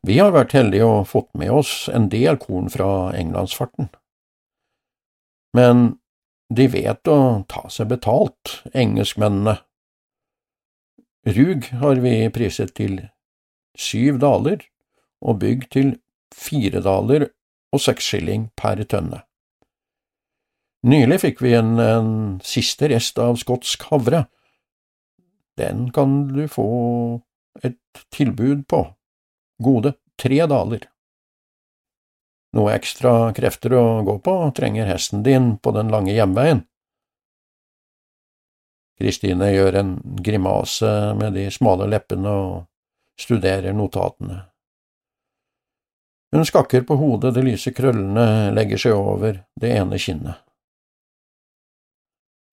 Vi 0.07 0.21
har 0.23 0.31
vært 0.31 0.55
heldige 0.55 0.87
og 0.87 1.09
fått 1.11 1.33
med 1.35 1.51
oss 1.51 1.89
en 1.91 2.07
del 2.13 2.39
korn 2.39 2.71
fra 2.71 3.11
englandsfarten. 3.19 3.91
Men 5.59 5.99
de 6.55 6.69
vet 6.71 7.11
å 7.11 7.45
ta 7.51 7.67
seg 7.73 7.91
betalt, 7.91 8.61
engelskmennene. 8.71 9.59
Rug 11.29 11.65
har 11.65 11.99
vi 12.01 12.13
priset 12.33 12.71
til 12.79 13.01
syv 13.77 14.17
daler 14.23 14.63
og 15.21 15.43
bygg 15.43 15.67
til 15.75 15.91
fire 16.33 16.81
daler 16.81 17.27
og 17.75 17.83
seks 17.85 18.07
skilling 18.09 18.47
per 18.57 18.81
tønne. 18.89 19.21
Nylig 20.89 21.19
fikk 21.21 21.43
vi 21.45 21.53
en, 21.59 21.75
en 21.83 22.13
siste 22.47 22.89
rest 22.89 23.19
av 23.21 23.37
skotsk 23.43 23.85
havre. 23.91 24.23
Den 25.59 25.91
kan 25.93 26.31
du 26.31 26.47
få 26.49 26.69
et 27.67 28.05
tilbud 28.15 28.65
på 28.71 28.85
gode 29.61 29.99
tre 30.17 30.39
daler. 30.49 30.87
Noe 32.57 32.73
ekstra 32.73 33.35
krefter 33.37 33.75
å 33.77 33.85
gå 34.07 34.17
på 34.25 34.39
trenger 34.57 34.89
hesten 34.89 35.27
din 35.27 35.57
på 35.61 35.77
den 35.77 35.93
lange 35.93 36.15
hjemveien. 36.17 36.65
Kristine 38.99 39.53
gjør 39.53 39.79
en 39.79 39.95
grimase 40.25 40.91
med 41.19 41.37
de 41.39 41.47
smale 41.55 41.87
leppene 41.91 42.31
og 42.35 42.55
studerer 43.19 43.75
notatene. 43.75 44.43
Hun 46.35 46.45
skakker 46.45 46.85
på 46.85 46.99
hodet, 47.01 47.33
de 47.35 47.45
lyse 47.47 47.73
krøllene 47.73 48.51
legger 48.57 48.81
seg 48.83 48.97
over 48.99 49.41
det 49.61 49.71
ene 49.79 49.99
kinnet. 50.03 50.43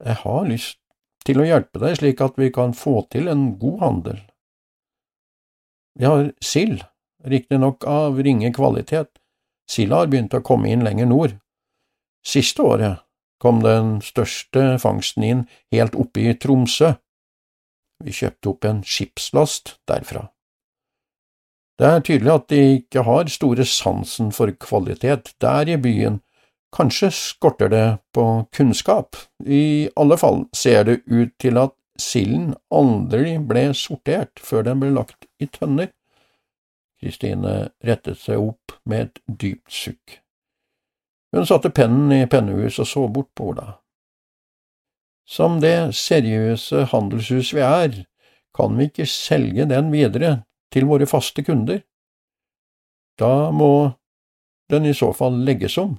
Jeg 0.06 0.22
har 0.22 0.48
lyst 0.48 0.80
til 1.26 1.42
å 1.42 1.48
hjelpe 1.48 1.82
deg 1.82 1.98
slik 1.98 2.22
at 2.22 2.38
vi 2.40 2.52
kan 2.54 2.76
få 2.78 3.02
til 3.12 3.28
en 3.32 3.48
god 3.60 3.80
handel. 3.82 4.20
Vi 5.96 6.06
har 6.06 6.30
sild, 6.44 6.84
riktignok 7.26 7.88
av 7.90 8.20
ringe 8.22 8.52
kvalitet, 8.54 9.10
silda 9.72 10.04
har 10.04 10.12
begynt 10.12 10.36
å 10.36 10.44
komme 10.46 10.70
inn 10.70 10.86
lenger 10.86 11.10
nord. 11.10 11.38
Siste 12.26 12.64
året 12.64 13.05
kom 13.46 13.62
den 13.62 14.00
største 14.02 14.76
fangsten 14.82 15.26
inn 15.26 15.42
helt 15.74 15.96
oppe 16.00 16.24
i 16.26 16.34
Tromsø. 16.42 16.96
Vi 18.04 18.14
kjøpte 18.16 18.52
opp 18.52 18.66
en 18.66 18.82
skipslast 18.84 19.78
derfra. 19.88 20.26
Det 21.80 21.88
er 21.92 22.04
tydelig 22.08 22.32
at 22.32 22.48
de 22.50 22.62
ikke 22.78 23.04
har 23.04 23.30
store 23.32 23.66
sansen 23.68 24.32
for 24.36 24.52
kvalitet 24.64 25.34
der 25.44 25.70
i 25.70 25.78
byen, 25.78 26.22
kanskje 26.76 27.12
skorter 27.14 27.72
det 27.72 27.86
på 28.16 28.26
kunnskap, 28.56 29.16
i 29.46 29.90
alle 30.00 30.18
fall 30.20 30.46
ser 30.56 30.88
det 30.88 31.02
ut 31.06 31.36
til 31.40 31.60
at 31.60 31.76
silden 32.00 32.54
aldri 32.72 33.38
ble 33.40 33.70
sortert 33.76 34.42
før 34.44 34.66
den 34.68 34.82
ble 34.82 34.92
lagt 34.96 35.28
i 35.40 35.48
tønner. 35.52 35.92
Kristine 37.00 37.58
rettet 37.86 38.24
seg 38.24 38.42
opp 38.42 38.80
med 38.88 39.10
et 39.10 39.24
dypt 39.28 39.72
sukk. 39.72 40.22
Hun 41.36 41.45
satte 41.45 41.69
pennen 41.69 42.13
i 42.15 42.28
pennehuset 42.32 42.86
og 42.86 42.88
så 42.88 43.02
bort 43.12 43.34
på 43.36 43.50
Ola. 43.52 43.74
Som 45.28 45.58
det 45.60 45.91
seriøse 45.98 46.86
handelshus 46.93 47.50
vi 47.58 47.63
er, 47.65 47.98
kan 48.56 48.78
vi 48.78 48.88
ikke 48.88 49.08
selge 49.10 49.65
den 49.67 49.89
videre 49.91 50.45
til 50.71 50.88
våre 50.88 51.08
faste 51.10 51.43
kunder. 51.43 51.82
Da 53.19 53.52
må 53.52 53.98
den 54.71 54.88
i 54.88 54.95
så 54.95 55.12
fall 55.17 55.41
legges 55.43 55.76
om. 55.82 55.98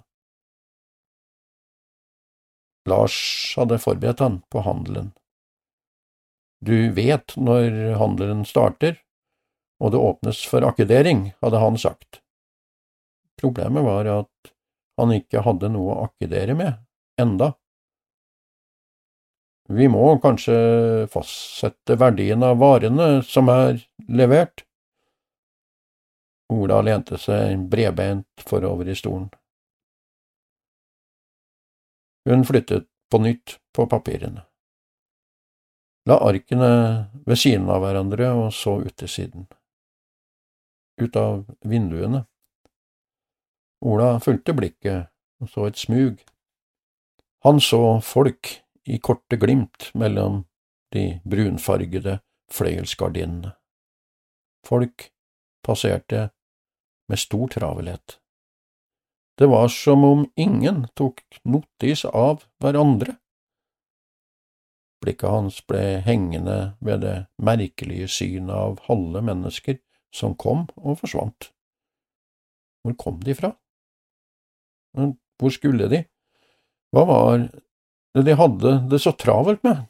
Lars 2.89 3.19
hadde 3.59 3.81
forberedt 3.83 4.23
han 4.25 4.41
på 4.49 4.63
handelen. 4.65 5.11
Du 6.65 6.93
vet 6.97 7.35
når 7.37 7.99
handelen 8.01 8.47
starter, 8.49 8.97
og 9.83 9.93
det 9.93 10.01
åpnes 10.01 10.47
for 10.49 10.65
akkedering, 10.65 11.35
hadde 11.45 11.61
han 11.61 11.77
sagt. 11.77 12.23
Problemet 13.37 13.85
var 13.85 14.09
at 14.09 14.31
han 15.01 15.13
ikke 15.17 15.45
hadde 15.45 15.71
noe 15.73 15.95
å 15.95 16.05
akkedere 16.07 16.57
med, 16.59 16.79
enda. 17.21 17.53
Vi 19.69 19.89
må 19.91 20.05
kanskje 20.23 20.57
fastsette 21.11 21.97
verdien 21.99 22.43
av 22.47 22.61
varene 22.63 23.23
som 23.27 23.51
er 23.51 23.81
levert. 24.07 24.63
Ola 26.55 26.79
lente 26.87 27.19
seg 27.19 27.65
bredbeint 27.71 28.47
forover 28.47 28.89
i 28.93 28.95
stolen. 28.95 29.27
Hun 32.27 32.45
flyttet 32.47 32.87
på 33.11 33.19
nytt 33.23 33.59
på 33.75 33.87
papirene, 33.91 34.43
la 36.11 36.17
arkene 36.27 36.71
ved 37.27 37.39
siden 37.39 37.69
av 37.71 37.85
hverandre 37.85 38.31
og 38.35 38.49
så 38.55 38.81
ut 38.83 38.97
til 38.99 39.11
siden, 39.11 39.47
ut 41.03 41.19
av 41.19 41.45
vinduene. 41.63 42.25
Ola 43.87 44.17
fulgte 44.19 44.55
blikket 44.57 45.13
og 45.43 45.51
så 45.53 45.67
et 45.71 45.79
smug. 45.79 46.19
Han 47.47 47.61
så 47.63 48.01
folk 48.03 48.51
i 48.87 48.99
korte 48.99 49.39
glimt 49.39 49.91
mellom 49.95 50.45
de 50.95 51.21
brunfargede 51.29 52.19
fløyelsgardinene. 52.51 53.53
Folk 54.67 55.11
passerte 55.67 56.31
med 57.09 57.21
stor 57.23 57.47
travelhet. 57.55 58.19
Det 59.39 59.47
var 59.47 59.69
som 59.69 60.05
om 60.05 60.25
ingen 60.35 60.87
tok 60.97 61.21
notis 61.45 62.05
av 62.09 62.47
hverandre. 62.63 63.19
Blikket 65.05 65.31
hans 65.31 65.61
ble 65.69 66.01
hengende 66.07 66.77
ved 66.81 67.05
det 67.05 67.17
merkelige 67.39 68.09
synet 68.09 68.55
av 68.57 68.81
halve 68.89 69.23
mennesker 69.23 69.79
som 70.15 70.35
kom 70.35 70.65
og 70.81 70.99
forsvant. 71.03 71.53
Hvor 72.83 72.97
kom 72.99 73.21
de 73.23 73.37
fra? 73.37 73.53
Hvor 74.97 75.53
skulle 75.53 75.89
de? 75.93 76.03
Hva 76.95 77.05
var 77.09 77.47
det 78.17 78.25
de 78.25 78.37
hadde 78.39 78.73
det 78.91 79.01
så 79.05 79.13
travelt 79.13 79.63
med? 79.67 79.85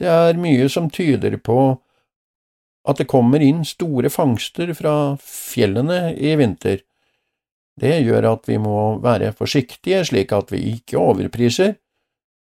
Det 0.00 0.08
er 0.08 0.38
mye 0.40 0.68
som 0.72 0.88
tyder 0.92 1.36
på 1.42 1.58
at 2.88 3.00
det 3.00 3.10
kommer 3.10 3.42
inn 3.44 3.64
store 3.68 4.08
fangster 4.12 4.72
fra 4.78 4.94
fjellene 5.20 6.14
i 6.16 6.32
vinter. 6.40 6.80
Det 7.80 7.98
gjør 8.04 8.30
at 8.32 8.48
vi 8.48 8.56
må 8.60 9.00
være 9.04 9.34
forsiktige 9.36 10.02
slik 10.08 10.32
at 10.36 10.52
vi 10.52 10.62
ikke 10.74 11.00
overpriser. 11.00 11.74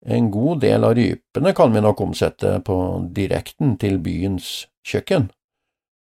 En 0.06 0.30
god 0.30 0.60
del 0.62 0.86
av 0.86 0.94
rypene 0.98 1.52
kan 1.56 1.72
vi 1.74 1.82
nok 1.82 2.02
omsette 2.04 2.58
på 2.66 2.76
direkten 3.14 3.74
til 3.80 3.98
byens 4.02 4.66
kjøkken. 4.86 5.30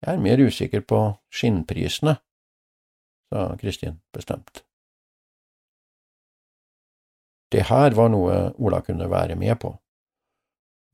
Jeg 0.05 0.15
er 0.15 0.23
mer 0.23 0.39
usikker 0.39 0.85
på 0.87 1.01
skinnprisene, 1.35 2.15
sa 3.29 3.57
Kristin 3.61 4.01
bestemt. 4.13 4.63
Det 7.49 7.65
her 7.71 7.97
var 7.97 8.13
noe 8.13 8.51
Ola 8.61 8.83
kunne 8.85 9.09
være 9.09 9.37
med 9.41 9.57
på. 9.61 9.73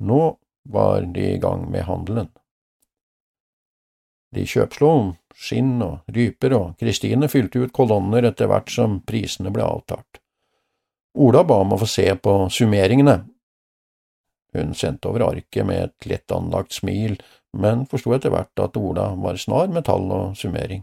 Nå 0.06 0.22
var 0.70 1.02
de 1.14 1.32
i 1.34 1.38
gang 1.42 1.66
med 1.70 1.86
handelen. 1.88 2.30
De 4.34 4.46
kjøpslo 4.46 5.14
skinn 5.34 5.82
og 5.82 6.14
ryper, 6.14 6.54
og 6.54 6.78
Kristine 6.78 7.28
fylte 7.30 7.64
ut 7.64 7.74
kolonner 7.74 8.26
etter 8.30 8.50
hvert 8.50 8.70
som 8.70 9.00
prisene 9.06 9.52
ble 9.54 9.66
avtalt. 9.66 10.20
Ola 11.14 11.44
ba 11.46 11.60
om 11.62 11.74
å 11.74 11.78
få 11.78 11.88
se 11.90 12.06
på 12.18 12.34
summeringene. 12.50 13.20
Hun 14.54 14.74
sendte 14.78 15.10
over 15.10 15.26
arket 15.28 15.66
med 15.66 15.88
et 15.88 16.08
lett 16.10 16.34
anlagt 16.34 16.74
smil, 16.74 17.16
men 17.54 17.86
forsto 17.90 18.14
etter 18.14 18.34
hvert 18.34 18.62
at 18.62 18.78
Ola 18.78 19.12
var 19.18 19.38
snar 19.38 19.70
med 19.74 19.86
tall 19.86 20.10
og 20.14 20.38
summering. 20.38 20.82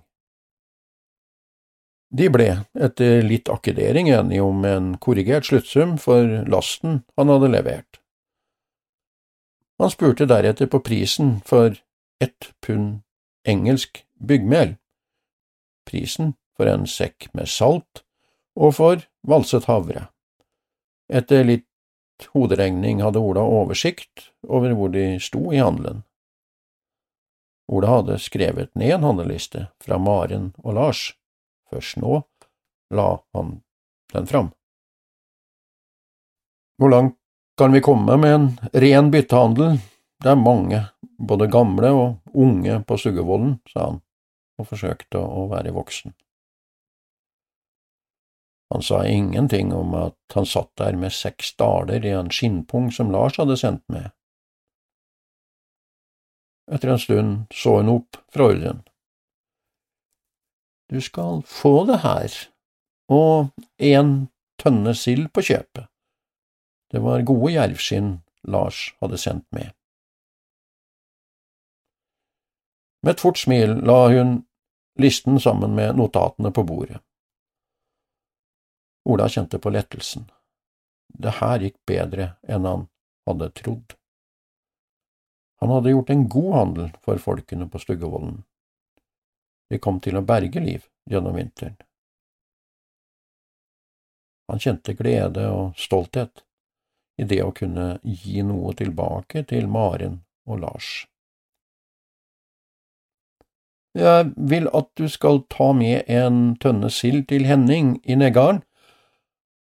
De 2.12 2.28
ble, 2.28 2.50
etter 2.76 3.22
litt 3.24 3.48
akkedering, 3.50 4.10
enige 4.12 4.44
om 4.44 4.66
en 4.68 4.92
korrigert 5.00 5.48
sluttsum 5.48 5.96
for 6.02 6.42
lasten 6.52 7.02
han 7.16 7.32
hadde 7.32 7.52
levert. 7.54 8.02
Han 9.80 9.90
spurte 9.90 10.28
deretter 10.28 10.68
på 10.68 10.82
prisen 10.84 11.40
for 11.48 11.80
ett 12.22 12.52
pund 12.62 13.00
engelsk 13.48 14.04
byggmel, 14.20 14.76
prisen 15.88 16.36
for 16.58 16.70
en 16.70 16.84
sekk 16.86 17.32
med 17.34 17.50
salt 17.50 18.04
og 18.60 18.76
for 18.78 19.08
valset 19.26 19.66
havre. 19.72 20.10
Etter 21.10 21.48
litt 21.48 22.28
hoderegning 22.36 23.02
hadde 23.02 23.24
Ola 23.24 23.42
oversikt 23.42 24.28
over 24.46 24.76
hvor 24.78 24.92
de 24.94 25.16
sto 25.24 25.48
i 25.50 25.64
handelen. 25.64 26.04
Ola 27.72 27.96
hadde 27.96 28.20
skrevet 28.20 28.76
ned 28.76 29.00
en 29.00 29.08
handleliste 29.08 29.70
fra 29.82 29.98
Maren 29.98 30.52
og 30.62 30.76
Lars. 30.76 31.08
Først 31.72 31.98
nå 32.04 32.22
la 32.92 33.08
han 33.34 33.62
den 34.12 34.28
fram. 34.28 34.52
Hvor 36.78 36.92
langt 36.92 37.18
kan 37.58 37.72
vi 37.72 37.82
komme 37.82 38.18
med 38.18 38.36
en 38.36 38.48
ren 38.74 39.12
byttehandel? 39.14 39.78
Det 40.22 40.30
er 40.30 40.40
mange, 40.40 40.82
både 41.18 41.48
gamle 41.48 41.92
og 41.96 42.34
unge 42.34 42.82
på 42.86 42.98
Suggevollen, 42.98 43.60
sa 43.70 43.88
han 43.88 44.02
og 44.60 44.68
forsøkte 44.70 45.22
å 45.22 45.48
være 45.50 45.74
voksen. 45.74 46.14
Han 48.72 48.84
sa 48.86 49.02
ingenting 49.08 49.74
om 49.76 49.96
at 50.00 50.36
han 50.36 50.46
satt 50.46 50.72
der 50.80 50.96
med 50.96 51.12
seks 51.12 51.56
daler 51.60 52.06
i 52.06 52.14
en 52.16 52.30
skinnpung 52.32 52.92
som 52.96 53.12
Lars 53.12 53.40
hadde 53.42 53.58
sendt 53.60 53.84
med. 53.92 54.14
Etter 56.72 56.94
en 56.94 57.02
stund 57.02 57.34
så 57.52 57.82
hun 57.82 57.92
opp 57.98 58.22
fra 58.32 58.48
ordren. 58.54 58.80
Du 60.92 61.02
skal 61.02 61.42
få 61.48 61.86
det 61.88 62.02
her, 62.04 62.34
og 63.08 63.52
en 63.80 64.28
tønne 64.60 64.92
sild 64.96 65.30
på 65.32 65.44
kjøpet. 65.48 65.88
Det 66.92 67.00
var 67.00 67.24
gode 67.24 67.54
jervskinn 67.54 68.18
Lars 68.44 68.90
hadde 69.00 69.20
sendt 69.22 69.48
med. 69.56 69.72
Med 73.02 73.16
et 73.16 73.24
fort 73.24 73.40
smil 73.40 73.78
la 73.88 74.02
hun 74.12 74.42
listen 75.00 75.40
sammen 75.40 75.78
med 75.80 75.96
notatene 75.96 76.52
på 76.52 76.66
bordet. 76.68 77.00
Ola 79.08 79.30
kjente 79.32 79.58
på 79.64 79.72
lettelsen. 79.74 80.28
Det 81.08 81.40
her 81.40 81.64
gikk 81.64 81.80
bedre 81.88 82.34
enn 82.44 82.68
han 82.68 82.86
hadde 83.30 83.50
trodd. 83.64 83.96
Han 85.62 85.72
hadde 85.72 85.96
gjort 85.96 86.10
en 86.10 86.28
god 86.30 86.54
handel 86.58 86.94
for 87.06 87.22
folkene 87.22 87.70
på 87.70 87.80
Stuggevollen. 87.80 88.42
De 89.72 89.80
kom 89.80 90.02
til 90.04 90.20
å 90.20 90.26
berge 90.28 90.60
liv 90.60 90.84
gjennom 91.08 91.38
vinteren. 91.40 91.78
Han 94.52 94.60
kjente 94.60 94.98
glede 95.00 95.48
og 95.48 95.78
stolthet. 95.80 96.44
i 97.20 97.26
det 97.28 97.42
å 97.44 97.52
kunne 97.54 98.00
gi 98.02 98.42
noe 98.42 98.72
tilbake 98.74 99.44
til 99.46 99.68
Maren 99.70 100.22
og 100.48 100.62
Lars. 100.64 100.88
Jeg 103.94 104.32
vil 104.50 104.70
at 104.74 104.88
du 104.98 105.06
skal 105.12 105.44
ta 105.52 105.68
med 105.76 106.08
en 106.10 106.56
tønne 106.64 106.90
sild 106.90 107.28
til 107.30 107.46
Henning 107.46 108.00
i 108.08 108.16
Neggarden. 108.16 108.64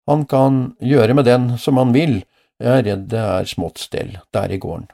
Han 0.09 0.25
kan 0.31 0.77
gjøre 0.81 1.19
med 1.19 1.27
den 1.29 1.59
som 1.59 1.81
han 1.81 1.93
vil, 1.93 2.23
jeg 2.63 2.79
er 2.79 2.87
redd 2.87 3.09
det 3.13 3.21
er 3.21 3.51
smått 3.51 3.83
stell 3.83 4.17
der 4.33 4.53
i 4.55 4.61
gården. 4.63 4.87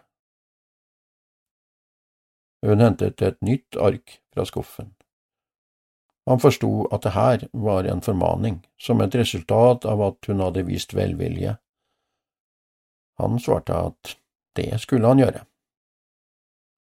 Hun 2.66 2.82
hentet 2.82 3.22
et 3.22 3.38
nytt 3.44 3.76
ark 3.78 4.19
fra 4.34 4.46
skuffen. 4.48 4.94
Han 6.26 6.40
forsto 6.40 6.84
at 6.94 7.02
det 7.02 7.14
her 7.16 7.48
var 7.52 7.88
en 7.88 8.02
formaning, 8.04 8.60
som 8.78 9.00
et 9.00 9.14
resultat 9.14 9.86
av 9.88 10.02
at 10.04 10.28
hun 10.28 10.42
hadde 10.44 10.66
vist 10.68 10.94
velvilje. 10.94 11.56
Han 13.18 13.40
svarte 13.40 13.76
at 13.88 14.14
det 14.56 14.72
skulle 14.82 15.08
han 15.08 15.20
gjøre. 15.20 15.42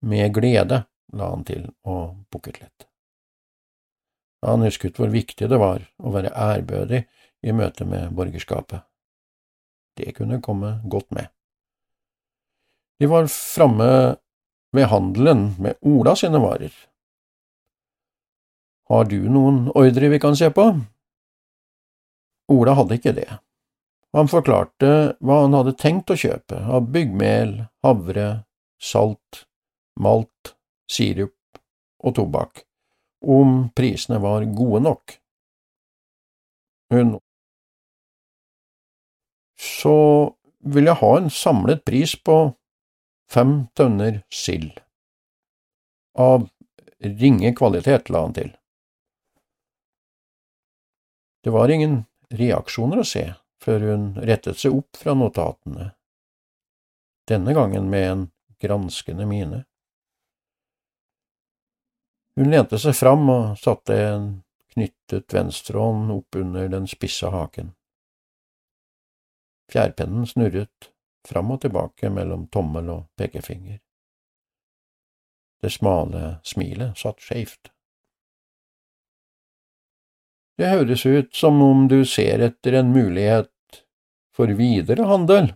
Med 0.04 0.34
glede, 0.34 0.82
la 1.12 1.30
han 1.30 1.46
til 1.48 1.70
og 1.88 2.18
bukket 2.30 2.60
lett. 2.60 2.88
Han 4.46 4.62
husket 4.62 4.98
hvor 4.98 5.10
viktig 5.10 5.48
det 5.50 5.58
var 5.58 5.82
å 5.98 6.12
være 6.14 6.34
ærbødig 6.34 7.02
i 7.42 7.54
møte 7.54 7.86
med 7.88 8.12
borgerskapet. 8.14 8.84
Det 9.98 10.14
kunne 10.14 10.42
komme 10.42 10.78
godt 10.86 11.10
med. 11.10 11.26
De 12.98 13.06
var 13.10 13.26
framme 13.30 13.90
ved 14.74 14.86
handelen 14.92 15.54
med 15.58 15.78
Ola 15.86 16.14
sine 16.18 16.38
varer. 16.42 16.74
Har 18.88 19.04
du 19.04 19.18
noen 19.28 19.66
ordre 19.76 20.08
vi 20.08 20.20
kan 20.20 20.36
se 20.36 20.48
på? 20.54 20.64
Ola 22.48 22.74
hadde 22.78 22.96
ikke 22.96 23.12
det. 23.16 23.28
Han 24.16 24.30
forklarte 24.32 24.92
hva 25.20 25.42
han 25.42 25.56
hadde 25.56 25.76
tenkt 25.76 26.08
å 26.08 26.16
kjøpe 26.16 26.62
av 26.64 26.88
byggmel, 26.94 27.52
havre, 27.84 28.28
salt, 28.80 29.44
malt, 30.00 30.54
sirup 30.88 31.60
og 32.00 32.16
tobakk, 32.16 32.64
om 33.20 33.68
prisene 33.76 34.20
var 34.24 34.46
gode 34.56 34.80
nok. 34.86 35.18
Hun 36.88 37.18
Så 39.58 39.98
vil 40.64 40.86
jeg 40.88 41.00
ha 41.02 41.10
en 41.18 41.28
samlet 41.30 41.82
pris 41.84 42.14
på 42.16 42.36
fem 43.28 43.66
tønner 43.76 44.22
sild. 44.32 44.78
Av 46.16 46.46
ringe 47.02 47.52
kvalitet, 47.58 48.08
la 48.08 48.22
han 48.24 48.36
til. 48.38 48.54
Det 51.48 51.52
var 51.52 51.68
ingen 51.68 52.04
reaksjoner 52.28 53.00
å 53.00 53.04
se 53.08 53.22
før 53.64 53.84
hun 53.88 54.02
rettet 54.20 54.58
seg 54.60 54.74
opp 54.76 54.98
fra 55.00 55.14
notatene, 55.16 55.86
denne 57.24 57.54
gangen 57.56 57.86
med 57.88 58.04
en 58.08 58.24
granskende 58.60 59.24
mine. 59.30 59.62
Hun 62.36 62.52
lente 62.52 62.76
seg 62.82 62.92
fram 62.98 63.24
og 63.32 63.56
satte 63.62 63.96
en 64.10 64.26
knyttet 64.74 65.38
venstrehånd 65.38 66.12
opp 66.18 66.36
under 66.42 66.68
den 66.68 66.90
spisse 66.92 67.32
haken. 67.32 67.72
Fjærpennen 69.72 70.28
snurret 70.28 70.92
fram 71.32 71.56
og 71.56 71.62
tilbake 71.64 72.12
mellom 72.12 72.44
tommel 72.52 72.92
og 72.98 73.08
pekefinger. 73.16 73.80
Det 75.64 75.72
smale 75.72 76.42
smilet 76.44 77.00
satt 77.00 77.24
skeivt. 77.24 77.72
Det 80.58 80.72
høres 80.72 81.06
ut 81.06 81.34
som 81.38 81.60
om 81.62 81.86
du 81.90 82.02
ser 82.08 82.42
etter 82.42 82.80
en 82.80 82.90
mulighet 82.90 83.82
for 84.34 84.50
videre 84.58 85.06
handel. 85.06 85.52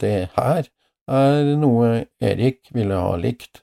Det 0.00 0.30
her 0.38 0.68
er 1.08 1.54
noe 1.60 2.06
Erik 2.24 2.70
ville 2.72 2.96
ha 2.96 3.16
likt. 3.20 3.62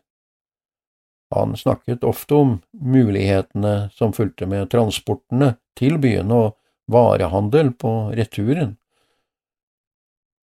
Han 1.33 1.55
snakket 1.57 2.05
ofte 2.05 2.37
om 2.37 2.51
mulighetene 2.71 3.89
som 3.97 4.13
fulgte 4.13 4.45
med 4.49 4.69
transportene 4.69 5.55
til 5.77 5.97
byen 6.01 6.29
og 6.31 6.53
varehandel 6.91 7.73
på 7.73 7.93
returen. 8.13 8.75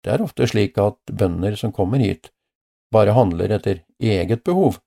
Det 0.01 0.15
er 0.15 0.23
ofte 0.23 0.47
slik 0.49 0.79
at 0.81 0.97
bønder 1.11 1.59
som 1.59 1.75
kommer 1.75 1.99
hit, 2.01 2.31
bare 2.91 3.13
handler 3.13 3.51
etter 3.53 3.83
eget 3.99 4.43
behov, 4.47 4.79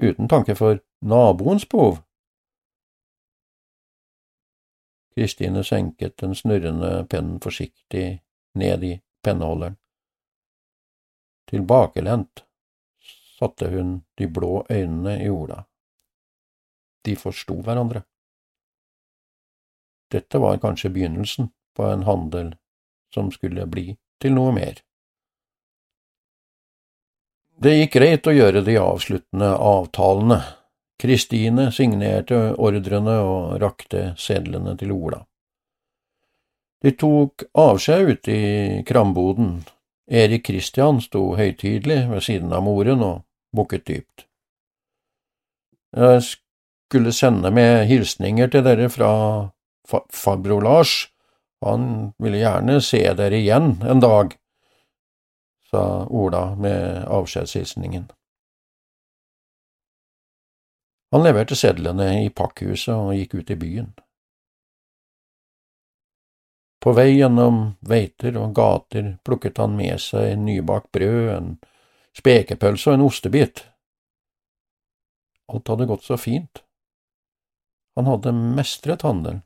uten 0.00 0.28
tanke 0.28 0.56
for 0.58 0.80
naboens 1.04 1.68
behov. 1.68 2.00
Kristine 5.14 5.64
senket 5.64 6.16
den 6.18 6.34
snurrende 6.34 7.04
pennen 7.10 7.40
forsiktig 7.40 8.22
ned 8.58 8.84
i 8.84 8.94
penneholderen. 9.22 9.76
Tilbakelent 11.50 12.44
satte 13.38 13.68
hun 13.70 14.00
de 14.18 14.26
blå 14.26 14.64
øynene 14.70 15.18
i 15.24 15.30
Ola. 15.30 15.64
De 17.04 17.16
forsto 17.16 17.60
hverandre. 17.62 18.02
Dette 20.10 20.38
var 20.38 20.58
kanskje 20.62 20.90
begynnelsen 20.94 21.50
på 21.76 21.86
en 21.90 22.02
handel 22.08 22.54
som 23.14 23.30
skulle 23.34 23.66
bli 23.70 23.92
til 24.22 24.34
noe 24.34 24.54
mer. 24.56 24.80
Det 27.64 27.74
gikk 27.76 27.92
greit 27.94 28.26
å 28.26 28.34
gjøre 28.34 28.64
de 28.66 28.74
avsluttende 28.80 29.52
avtalene, 29.54 30.40
Kristine 31.04 31.68
signerte 31.68 32.54
ordrene 32.56 33.18
og 33.20 33.58
rakte 33.60 34.14
sedlene 34.16 34.72
til 34.80 34.94
Ola. 34.94 35.18
De 36.80 36.94
tok 36.96 37.44
avskjed 37.60 38.08
ute 38.08 38.32
i 38.32 38.78
kramboden. 38.88 39.58
Erik 40.08 40.46
Kristian 40.48 41.02
sto 41.04 41.34
høytidelig 41.36 42.06
ved 42.08 42.24
siden 42.24 42.52
av 42.56 42.64
moren 42.64 43.04
og 43.04 43.20
bukket 43.56 43.84
dypt. 43.88 44.24
Jeg 45.92 46.24
skulle 46.24 47.12
sende 47.12 47.52
med 47.52 47.84
hilsninger 47.88 48.48
til 48.52 48.64
dere 48.64 48.88
fra 48.92 49.12
farbror 49.88 50.64
Lars. 50.64 50.96
Han 51.64 52.14
ville 52.20 52.40
gjerne 52.40 52.80
se 52.84 53.04
dere 53.16 53.44
igjen 53.44 53.74
en 53.84 54.00
dag, 54.00 54.34
sa 55.68 56.04
Ola 56.08 56.46
med 56.56 57.04
avskjedshilsningen. 57.08 58.08
Han 61.14 61.22
leverte 61.22 61.54
sedlene 61.54 62.08
i 62.24 62.30
pakkhuset 62.34 62.90
og 62.90 63.12
gikk 63.14 63.36
ut 63.38 63.50
i 63.54 63.56
byen. 63.58 63.92
På 66.82 66.90
vei 66.98 67.12
gjennom 67.12 67.60
veiter 67.86 68.34
og 68.40 68.56
gater 68.58 69.12
plukket 69.22 69.60
han 69.62 69.76
med 69.78 70.02
seg 70.02 70.34
nybakt 70.42 70.90
brød, 70.90 71.28
en 71.36 71.52
spekepølse 72.18 72.90
og 72.90 72.96
en 72.98 73.04
ostebit. 73.06 73.62
Alt 75.54 75.70
hadde 75.70 75.86
gått 75.92 76.02
så 76.08 76.18
fint. 76.18 76.64
Han 77.94 78.10
hadde 78.10 78.34
mestret 78.34 79.06
handelen. 79.06 79.44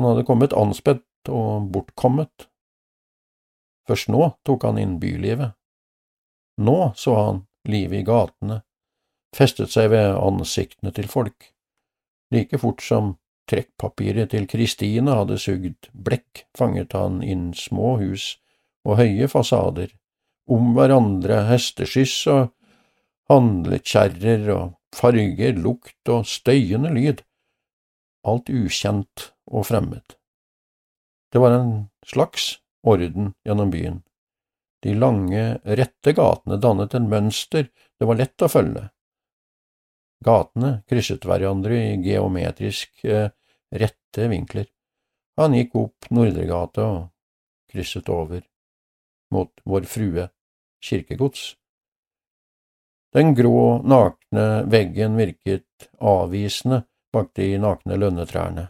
Han 0.00 0.08
hadde 0.08 0.24
kommet 0.32 0.56
anspett 0.56 1.28
og 1.28 1.68
bortkommet. 1.76 2.48
Først 3.84 4.08
nå 4.08 4.32
tok 4.48 4.64
han 4.64 4.80
inn 4.80 4.96
bylivet. 5.04 5.52
Nå 6.64 6.80
så 6.96 7.20
han 7.20 7.46
livet 7.68 8.00
i 8.00 8.08
gatene, 8.08 8.62
festet 9.36 9.72
seg 9.72 9.90
ved 9.94 10.14
ansiktene 10.18 10.92
til 10.94 11.08
folk. 11.10 11.50
Like 12.34 12.58
fort 12.62 12.82
som 12.82 13.14
trekkpapiret 13.50 14.30
til 14.34 14.46
Kristine 14.50 15.16
hadde 15.18 15.38
sugd 15.42 15.90
blekk, 15.92 16.44
fanget 16.56 16.94
han 16.94 17.20
inn 17.26 17.50
små 17.56 17.96
hus 18.02 18.36
og 18.86 19.00
høye 19.00 19.28
fasader, 19.30 19.90
om 20.50 20.72
hverandre 20.76 21.44
hesteskyss 21.50 22.16
og 22.30 22.50
handlekjerrer 23.30 24.48
og 24.54 24.76
farger, 24.94 25.58
lukt 25.58 26.10
og 26.10 26.26
støyende 26.26 26.92
lyd, 26.94 27.22
alt 28.26 28.50
ukjent 28.50 29.30
og 29.50 29.66
fremmed. 29.70 30.16
Det 31.30 31.42
var 31.42 31.54
en 31.54 31.74
slags 32.06 32.56
orden 32.82 33.34
gjennom 33.46 33.70
byen. 33.70 34.00
De 34.82 34.94
lange, 34.96 35.60
rette 35.64 36.14
gatene 36.16 36.56
dannet 36.58 36.96
en 36.96 37.10
mønster 37.10 37.68
det 38.00 38.08
var 38.08 38.18
lett 38.18 38.42
å 38.42 38.48
følge. 38.48 38.88
Gatene 40.24 40.82
krysset 40.88 41.24
hverandre 41.24 41.76
i 41.78 41.94
geometrisk 42.04 43.04
eh, 43.08 43.30
rette 43.72 44.26
vinkler. 44.28 44.66
Han 45.40 45.56
gikk 45.56 45.76
opp 45.80 46.10
Nordregata 46.12 46.84
og 46.84 47.06
krysset 47.72 48.10
over 48.12 48.42
mot 49.32 49.52
Vår 49.64 49.88
Frue 49.88 50.26
kirkegods. 50.84 51.54
Den 53.14 53.34
grå, 53.34 53.80
nakne 53.82 54.66
veggen 54.70 55.16
virket 55.18 55.88
avvisende 55.98 56.84
bak 57.14 57.32
de 57.34 57.56
nakne 57.58 57.96
lønnetrærne. 57.98 58.68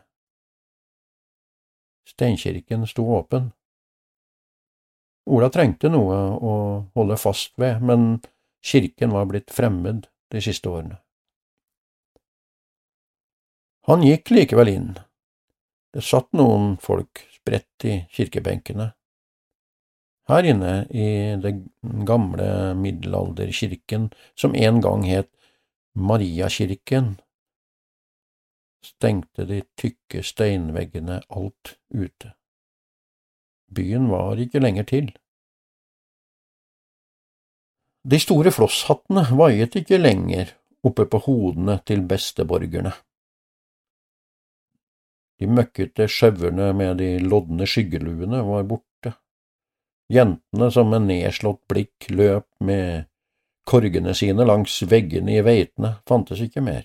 Steinkirken 2.08 2.86
sto 2.88 3.04
åpen. 3.18 3.50
Ola 5.30 5.50
trengte 5.52 5.90
noe 5.92 6.16
å 6.40 6.54
holde 6.96 7.18
fast 7.20 7.52
ved, 7.60 7.84
men 7.84 8.22
kirken 8.64 9.12
var 9.14 9.28
blitt 9.30 9.52
fremmed 9.52 10.08
de 10.32 10.40
siste 10.42 10.70
årene. 10.70 10.98
Han 13.88 14.04
gikk 14.04 14.30
likevel 14.30 14.68
inn. 14.68 14.90
Det 15.94 16.02
satt 16.04 16.28
noen 16.36 16.76
folk 16.82 17.24
spredt 17.32 17.86
i 17.88 17.96
kirkebenkene. 18.12 18.90
Her 20.30 20.46
inne 20.46 20.74
i 20.94 21.06
den 21.42 21.64
gamle 22.06 22.74
middelalderkirken, 22.78 24.10
som 24.38 24.54
en 24.54 24.78
gang 24.84 25.02
het 25.08 25.30
Mariakirken, 25.98 27.16
stengte 28.84 29.44
de 29.48 29.64
tykke 29.80 30.22
steinveggene 30.22 31.18
alt 31.28 31.74
ute. 31.90 32.36
Byen 33.74 34.06
var 34.10 34.38
ikke 34.38 34.62
lenger 34.62 34.86
til. 34.86 35.10
De 38.06 38.18
store 38.22 38.52
flosshattene 38.54 39.26
vaiet 39.36 39.76
ikke 39.76 39.98
lenger 40.00 40.54
oppe 40.86 41.04
på 41.10 41.20
hodene 41.26 41.80
til 41.86 42.06
besteborgerne. 42.08 42.94
De 45.40 45.48
møkkete 45.48 46.04
sjauerne 46.10 46.70
med 46.76 46.98
de 47.00 47.14
lodne 47.24 47.66
skyggeluene 47.68 48.42
var 48.44 48.66
borte. 48.68 49.14
Jentene 50.12 50.68
som 50.74 50.90
med 50.92 51.06
nedslått 51.08 51.62
blikk 51.70 52.10
løp 52.12 52.48
med 52.60 53.06
korgene 53.70 54.12
sine 54.16 54.44
langs 54.44 54.80
veggene 54.90 55.38
i 55.38 55.44
veitene, 55.46 55.94
fantes 56.08 56.42
ikke 56.44 56.64
mer. 56.66 56.84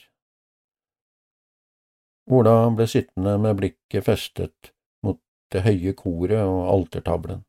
Ola 2.31 2.55
ble 2.73 2.87
sittende 2.89 3.35
med 3.41 3.59
blikket 3.59 4.05
festet 4.05 4.71
mot 5.05 5.19
det 5.53 5.65
høye 5.65 5.93
koret 5.97 6.41
og 6.41 6.61
altertavlen. 6.71 7.43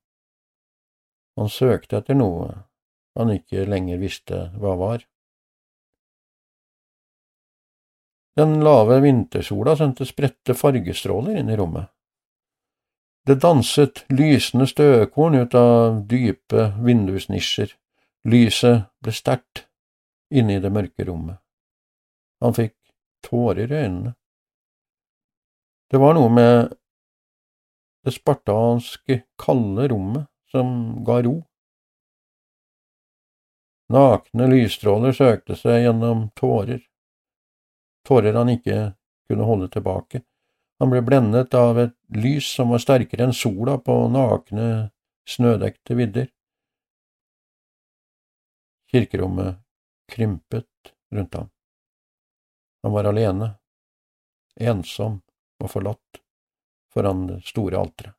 Han 1.37 1.53
søkte 1.53 2.01
etter 2.01 2.16
noe 2.16 2.51
han 3.16 3.33
ikke 3.33 3.64
lenger 3.69 4.01
visste 4.01 4.40
hva 4.61 4.75
var. 4.77 5.05
Den 8.37 8.61
lave 8.64 9.01
vintersola 9.01 9.77
sendte 9.77 10.05
spredte 10.05 10.55
fargestråler 10.55 11.38
inn 11.40 11.49
i 11.49 11.57
rommet. 11.57 11.88
Det 13.27 13.38
danset 13.42 14.05
lysende 14.12 14.68
støvkorn 14.70 15.35
ut 15.40 15.55
av 15.59 16.03
dype 16.11 16.68
vindusnisjer, 16.85 17.72
lyset 18.29 18.85
ble 19.03 19.14
sterkt 19.16 19.64
inne 20.31 20.59
i 20.59 20.62
det 20.62 20.70
mørke 20.70 21.07
rommet. 21.09 21.40
Han 22.44 22.55
fikk 22.55 22.77
tårer 23.25 23.72
i 23.72 23.81
øynene. 23.81 24.12
Det 25.90 25.99
var 26.03 26.14
noe 26.14 26.31
med 26.31 26.75
det 28.07 28.14
spartanske, 28.14 29.22
kalde 29.40 29.88
rommet 29.90 30.29
som 30.53 31.01
ga 31.07 31.22
ro. 31.25 31.38
Nakne 33.90 34.46
lysstråler 34.51 35.14
søkte 35.14 35.57
seg 35.59 35.85
gjennom 35.87 36.29
tårer, 36.38 36.85
tårer 38.07 38.35
han 38.38 38.51
ikke 38.53 38.79
kunne 39.29 39.49
holde 39.49 39.69
tilbake. 39.73 40.23
Han 40.79 40.92
ble 40.92 41.03
blendet 41.03 41.55
av 41.55 41.79
et 41.81 41.97
lys 42.14 42.49
som 42.59 42.71
var 42.73 42.83
sterkere 42.83 43.27
enn 43.27 43.35
sola 43.37 43.79
på 43.83 43.97
nakne, 44.12 44.90
snødekte 45.27 45.97
vidder. 45.99 46.29
Kirkerommet 48.92 49.62
krympet 50.12 50.92
rundt 51.12 51.35
ham. 51.35 51.49
Han 52.83 52.92
var 52.92 53.09
alene, 53.11 53.55
ensom 54.61 55.19
og 55.62 55.73
forlatt 55.73 56.21
foran 56.92 57.27
det 57.27 57.40
store 57.49 57.81
alteret. 57.81 58.14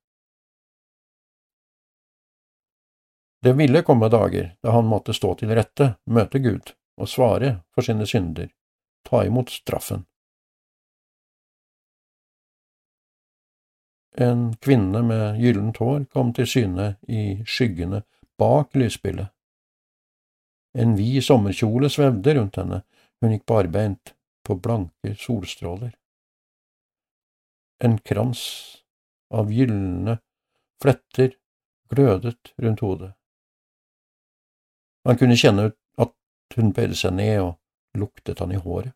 Det 3.42 3.54
ville 3.54 3.84
komme 3.86 4.10
dager 4.10 4.50
da 4.62 4.74
han 4.74 4.90
måtte 4.90 5.14
stå 5.14 5.36
til 5.40 5.54
rette, 5.56 5.94
møte 6.10 6.42
Gud 6.42 6.74
og 6.98 7.08
svare 7.08 7.60
for 7.72 7.86
sine 7.86 8.06
synder, 8.10 8.50
ta 9.08 9.24
imot 9.26 9.50
straffen. 9.50 10.06
En 14.18 14.56
kvinne 14.58 15.04
med 15.06 15.40
gyllent 15.40 15.78
hår 15.78 16.06
kom 16.14 16.34
til 16.34 16.48
syne 16.50 16.88
i 17.08 17.44
skyggene 17.46 18.02
bak 18.42 18.76
lysbildet. 18.76 19.30
En 20.78 20.96
vid 20.98 21.24
sommerkjole 21.26 21.90
svevde 21.90 22.34
rundt 22.38 22.58
henne, 22.60 22.82
hun 23.22 23.34
gikk 23.34 23.46
barbeint 23.50 24.14
på 24.46 24.58
blanke 24.62 25.14
solstråler. 25.22 25.94
En 27.84 27.98
krans 28.02 28.42
av 29.34 29.54
gylne 29.54 30.18
fletter 30.82 31.38
glødet 31.94 32.54
rundt 32.58 32.82
hodet. 32.82 33.14
Man 35.06 35.18
kunne 35.18 35.38
kjenne 35.40 35.72
at 36.02 36.14
hun 36.58 36.74
bøyde 36.76 36.98
seg 36.98 37.16
ned 37.18 37.40
og 37.46 37.54
luktet 37.98 38.40
han 38.40 38.52
i 38.52 38.62
håret. 38.62 38.94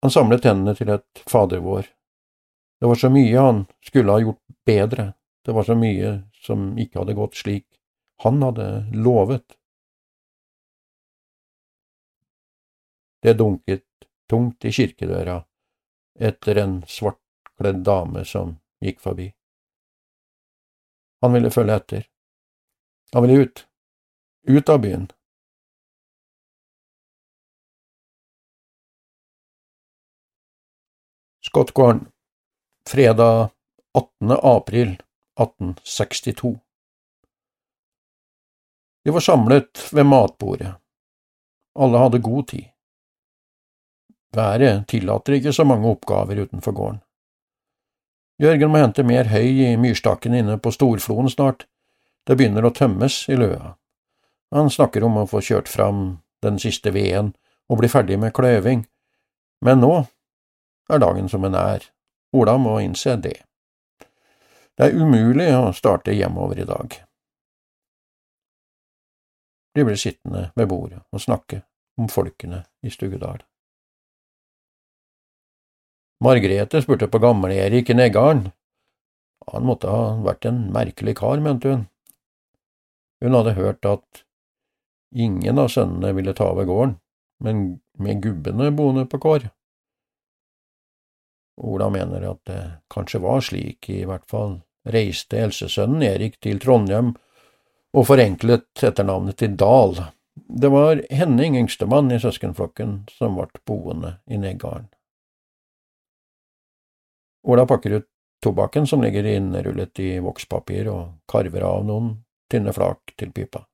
Han 0.00 0.12
samlet 0.12 0.46
hendene 0.48 0.74
til 0.76 0.88
et 0.94 1.24
Fader 1.28 1.60
vår. 1.60 1.88
Det 2.80 2.88
var 2.88 2.96
så 2.96 3.10
mye 3.12 3.48
han 3.48 3.64
skulle 3.84 4.14
ha 4.14 4.22
gjort 4.22 4.40
bedre, 4.64 5.12
det 5.44 5.52
var 5.52 5.66
så 5.68 5.76
mye 5.76 6.14
som 6.40 6.70
ikke 6.80 7.02
hadde 7.02 7.16
gått 7.18 7.36
slik 7.36 7.66
han 8.22 8.42
hadde 8.42 8.86
lovet. 8.92 9.56
Det 13.22 13.34
dunket 13.34 13.84
tungt 14.28 14.64
i 14.64 14.72
kirkedøra 14.72 15.38
etter 16.20 16.60
en 16.60 16.74
svartkledd 16.88 17.80
dame 17.84 18.24
som 18.28 18.58
gikk 18.84 19.00
forbi. 19.00 19.30
Han 21.24 21.32
ville 21.32 21.52
følge 21.52 21.76
etter. 21.80 22.04
Han 23.12 23.24
ville 23.24 23.44
ut. 23.44 23.64
Ut 24.48 24.68
av 24.68 24.80
byen. 24.84 25.08
Skottgården, 31.50 32.06
fredag 32.88 33.50
18. 33.94 34.38
april 34.42 35.02
1862 35.40 36.58
De 39.04 39.10
var 39.10 39.20
samlet 39.20 39.92
ved 39.92 40.06
matbordet. 40.06 40.74
Alle 41.78 41.98
hadde 41.98 42.18
god 42.18 42.48
tid. 42.48 42.64
Været 44.36 44.88
tillater 44.88 45.32
ikke 45.32 45.52
så 45.52 45.64
mange 45.64 45.90
oppgaver 45.90 46.38
utenfor 46.38 46.72
gården. 46.72 47.00
Jørgen 48.42 48.70
må 48.70 48.84
hente 48.84 49.02
mer 49.02 49.24
høy 49.34 49.50
i 49.72 49.74
myrstakken 49.76 50.38
inne 50.38 50.58
på 50.58 50.70
Storfloen 50.70 51.30
snart, 51.34 51.66
det 52.30 52.38
begynner 52.38 52.62
å 52.62 52.70
tømmes 52.70 53.24
i 53.26 53.34
løa. 53.34 53.74
Han 54.54 54.70
snakker 54.70 55.02
om 55.02 55.18
å 55.18 55.26
få 55.26 55.42
kjørt 55.42 55.68
fram 55.68 56.20
den 56.46 56.62
siste 56.62 56.94
veden 56.94 57.34
og 57.66 57.82
bli 57.82 57.90
ferdig 57.90 58.22
med 58.22 58.38
kløving, 58.38 58.86
men 59.66 59.82
nå 59.82 60.06
er 60.92 61.02
dagen 61.02 61.28
som 61.28 61.46
den 61.46 61.56
er, 61.58 61.86
Ola 62.36 62.56
må 62.58 62.76
innse 62.82 63.16
det. 63.18 63.40
Det 64.78 64.86
er 64.86 64.96
umulig 64.96 65.48
å 65.56 65.72
starte 65.74 66.14
hjemover 66.14 66.60
i 66.62 66.66
dag. 66.68 66.94
De 69.74 69.84
blir 69.86 69.98
sittende 69.98 70.48
ved 70.56 70.70
bordet 70.70 71.02
og 71.10 71.22
snakke 71.22 71.62
om 72.00 72.08
folkene 72.10 72.64
i 72.82 72.90
Stugedal. 72.90 73.42
Margrethe 76.24 76.82
spurte 76.84 77.08
på 77.08 77.20
Gamle-Erik 77.22 77.90
i 77.90 77.96
Neggarden. 77.96 78.50
Han 79.50 79.66
måtte 79.66 79.90
ha 79.90 80.16
vært 80.20 80.46
en 80.48 80.66
merkelig 80.74 81.16
kar, 81.20 81.40
mente 81.40 81.70
hun. 81.72 81.86
Hun 83.24 83.36
hadde 83.36 83.56
hørt 83.56 83.86
at 83.88 84.24
ingen 85.12 85.58
av 85.60 85.70
sønnene 85.72 86.12
ville 86.16 86.34
ta 86.36 86.50
over 86.52 86.68
gården, 86.68 86.98
men 87.44 87.64
med 87.98 88.20
gubbene 88.24 88.68
boende 88.76 89.06
på 89.08 89.20
kår. 89.22 89.48
Ola 91.60 91.90
mener 91.92 92.24
at 92.30 92.40
det 92.48 92.60
kanskje 92.92 93.20
var 93.20 93.42
slik, 93.44 93.88
i 93.92 94.04
hvert 94.08 94.24
fall 94.30 94.60
reiste 94.88 95.36
helsesønnen 95.36 96.02
Erik 96.06 96.38
til 96.40 96.60
Trondheim 96.62 97.12
og 97.92 98.06
forenklet 98.08 98.84
etternavnet 98.86 99.36
til 99.42 99.56
Dahl. 99.60 99.98
Det 100.34 100.70
var 100.72 101.02
Henning, 101.10 101.58
yngstemann 101.58 102.12
i 102.14 102.20
søskenflokken, 102.22 103.04
som 103.12 103.36
ble 103.36 103.50
boende 103.66 104.14
i 104.30 104.38
Neggarden. 104.40 104.88
Ola 107.44 107.66
pakker 107.66 107.98
ut 107.98 108.08
tobakken 108.44 108.86
som 108.86 109.02
ligger 109.02 109.26
innrullet 109.26 110.00
i 110.00 110.18
vokspapir, 110.22 110.88
og 110.88 111.20
karver 111.28 111.64
av 111.66 111.84
noen 111.84 112.14
tynne 112.50 112.72
flak 112.72 113.14
til 113.20 113.32
pipa. 113.36 113.64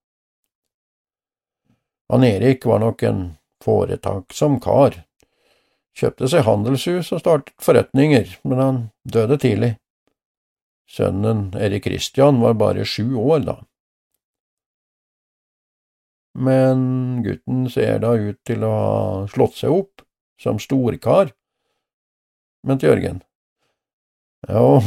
Han 2.12 2.24
Erik 2.24 2.66
var 2.66 2.82
nok 2.82 3.03
en 3.03 3.22
foretaksom 3.64 4.61
kar, 4.62 5.05
kjøpte 5.97 6.28
seg 6.30 6.44
handelshus 6.47 7.12
og 7.14 7.22
startet 7.22 7.55
forretninger, 7.62 8.36
men 8.44 8.62
han 8.62 8.82
døde 9.09 9.38
tidlig. 9.40 9.76
Sønnen 10.86 11.49
Erik 11.59 11.88
Christian 11.88 12.42
var 12.42 12.59
bare 12.61 12.84
sju 12.86 13.16
år 13.18 13.47
da. 13.47 13.57
Men 16.36 17.22
gutten 17.24 17.64
ser 17.72 18.03
da 18.05 18.12
ut 18.12 18.38
til 18.47 18.66
å 18.66 18.72
ha 18.74 18.99
slått 19.32 19.57
seg 19.62 19.72
opp 19.72 20.05
som 20.40 20.61
storkar. 20.61 21.32
Men 22.66 22.78
til 22.82 22.92
Jørgen, 22.92 23.22
jo, 24.51 24.82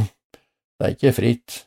det 0.77 0.85
er 0.85 0.95
ikke 0.95 1.15
fritt, 1.15 1.63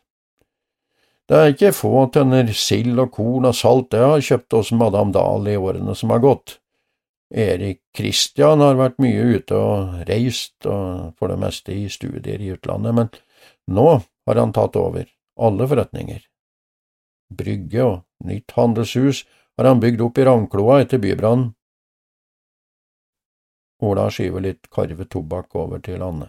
det 1.30 1.38
er 1.38 1.52
ikke 1.54 1.74
få 1.74 2.06
tønner 2.12 2.50
sild 2.52 2.98
og 3.00 3.14
korn 3.14 3.46
og 3.48 3.54
salt 3.56 3.94
jeg 3.96 4.04
har 4.04 4.24
kjøpt 4.26 4.56
hos 4.58 4.72
Madam 4.76 5.14
Dahl 5.14 5.46
i 5.48 5.56
årene 5.56 5.94
som 5.96 6.12
har 6.12 6.20
gått. 6.22 6.58
Erik 7.32 7.80
Kristian 7.96 8.60
har 8.60 8.76
vært 8.76 8.98
mye 9.00 9.38
ute 9.38 9.56
og 9.56 10.02
reist, 10.08 10.66
og 10.68 11.14
for 11.16 11.32
det 11.32 11.38
meste 11.40 11.72
i 11.72 11.86
studier 11.88 12.42
i 12.42 12.50
utlandet, 12.52 12.92
men 12.92 13.08
nå 13.72 13.86
har 14.28 14.40
han 14.40 14.52
tatt 14.52 14.76
over 14.76 15.06
alle 15.40 15.68
forretninger. 15.70 16.20
Brygge 17.32 17.86
og 17.86 18.28
nytt 18.28 18.52
handelshus 18.52 19.24
har 19.56 19.70
han 19.70 19.80
bygd 19.80 20.04
opp 20.04 20.20
i 20.20 20.26
Ravnkloa 20.28 20.82
etter 20.82 21.00
bybrannen. 21.00 21.54
Ola 23.82 24.06
skyver 24.12 24.44
litt 24.44 24.68
karvet 24.70 25.10
tobakk 25.10 25.56
over 25.58 25.80
til 25.82 26.04
Anne. 26.04 26.28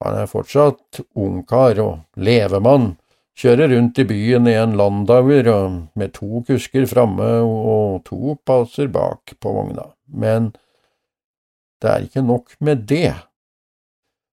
Han 0.00 0.16
er 0.16 0.30
fortsatt 0.30 1.02
ungkar 1.20 1.78
og 1.84 2.24
levemann, 2.24 2.94
kjører 3.38 3.70
rundt 3.74 3.98
i 3.98 4.04
byen 4.04 4.48
i 4.48 4.56
en 4.58 4.76
Landauer 4.78 5.48
med 5.94 6.12
to 6.16 6.42
kusker 6.46 6.86
framme 6.90 7.28
og 7.44 8.02
to 8.08 8.36
passer 8.46 8.90
bak 8.92 9.34
på 9.40 9.54
vogna, 9.54 9.90
men 10.06 10.52
det 11.80 11.90
er 11.90 12.06
ikke 12.06 12.24
nok 12.26 12.56
med 12.60 12.84
det. 12.90 13.14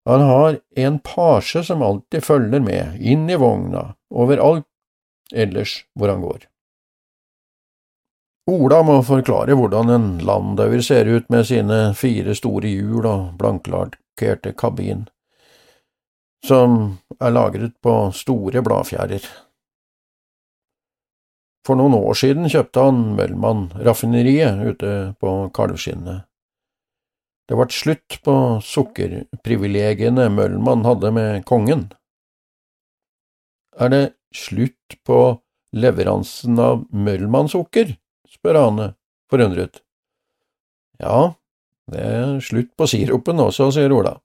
Han 0.07 0.23
har 0.23 0.59
en 0.75 0.99
pasje 1.03 1.63
som 1.67 1.83
alltid 1.83 2.23
følger 2.23 2.63
med, 2.63 2.99
inn 2.99 3.27
i 3.29 3.39
vogna, 3.39 3.93
overalt 4.11 4.67
ellers 5.35 5.81
hvor 5.95 6.11
han 6.11 6.23
går. 6.23 6.47
Ola 8.47 8.79
må 8.87 9.01
forklare 9.03 9.57
hvordan 9.59 9.91
en 9.91 10.07
Landauer 10.23 10.79
ser 10.83 11.09
ut 11.11 11.27
med 11.29 11.47
sine 11.49 11.79
fire 11.99 12.35
store 12.35 12.71
hjul 12.71 13.03
og 13.03 13.33
blanklakkerte 13.39 14.53
kabin 14.55 15.07
som 16.45 16.97
er 17.19 17.33
lagret 17.33 17.75
på 17.83 17.93
store 18.15 18.61
bladfjærer. 18.65 19.25
For 21.67 21.75
noen 21.75 21.97
år 21.97 22.15
siden 22.15 22.47
kjøpte 22.47 22.85
han 22.85 22.99
Møllmann-raffineriet 23.17 24.61
ute 24.69 24.91
på 25.19 25.31
Kalvskinnet. 25.55 26.23
Det 27.47 27.55
ble 27.55 27.67
slutt 27.71 28.19
på 28.23 28.35
sukkerprivilegiene 28.63 30.27
Møllmann 30.31 30.85
hadde 30.87 31.11
med 31.15 31.43
kongen. 31.47 31.87
Er 33.79 33.91
det 33.91 34.03
slutt 34.35 34.97
på 35.07 35.19
leveransen 35.75 36.59
av 36.59 36.85
Møllmann-sukker? 36.91 37.95
spør 38.27 38.59
Ane, 38.61 38.87
forundret. 39.31 39.81
Ja, 40.99 41.33
det 41.91 42.03
er 42.03 42.39
slutt 42.43 42.73
på 42.79 42.87
sirupen 42.89 43.39
også, 43.43 43.69
sier 43.75 43.93
Ola. 43.95 44.17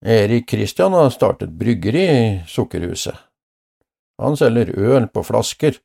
Erik 0.00 0.48
Kristian 0.48 0.92
har 0.92 1.10
startet 1.10 1.50
bryggeri 1.50 2.04
i 2.08 2.42
Sukkerhuset. 2.48 3.16
Han 4.20 4.36
selger 4.36 4.72
øl 4.78 5.08
på 5.08 5.24
flasker. 5.24 5.76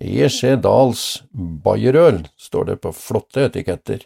E.C. 0.00 0.56
Dahls 0.60 1.22
Bayerøl 1.64 2.26
står 2.36 2.64
det 2.64 2.76
på 2.84 2.92
flotte 2.92 3.46
etiketter. 3.48 4.04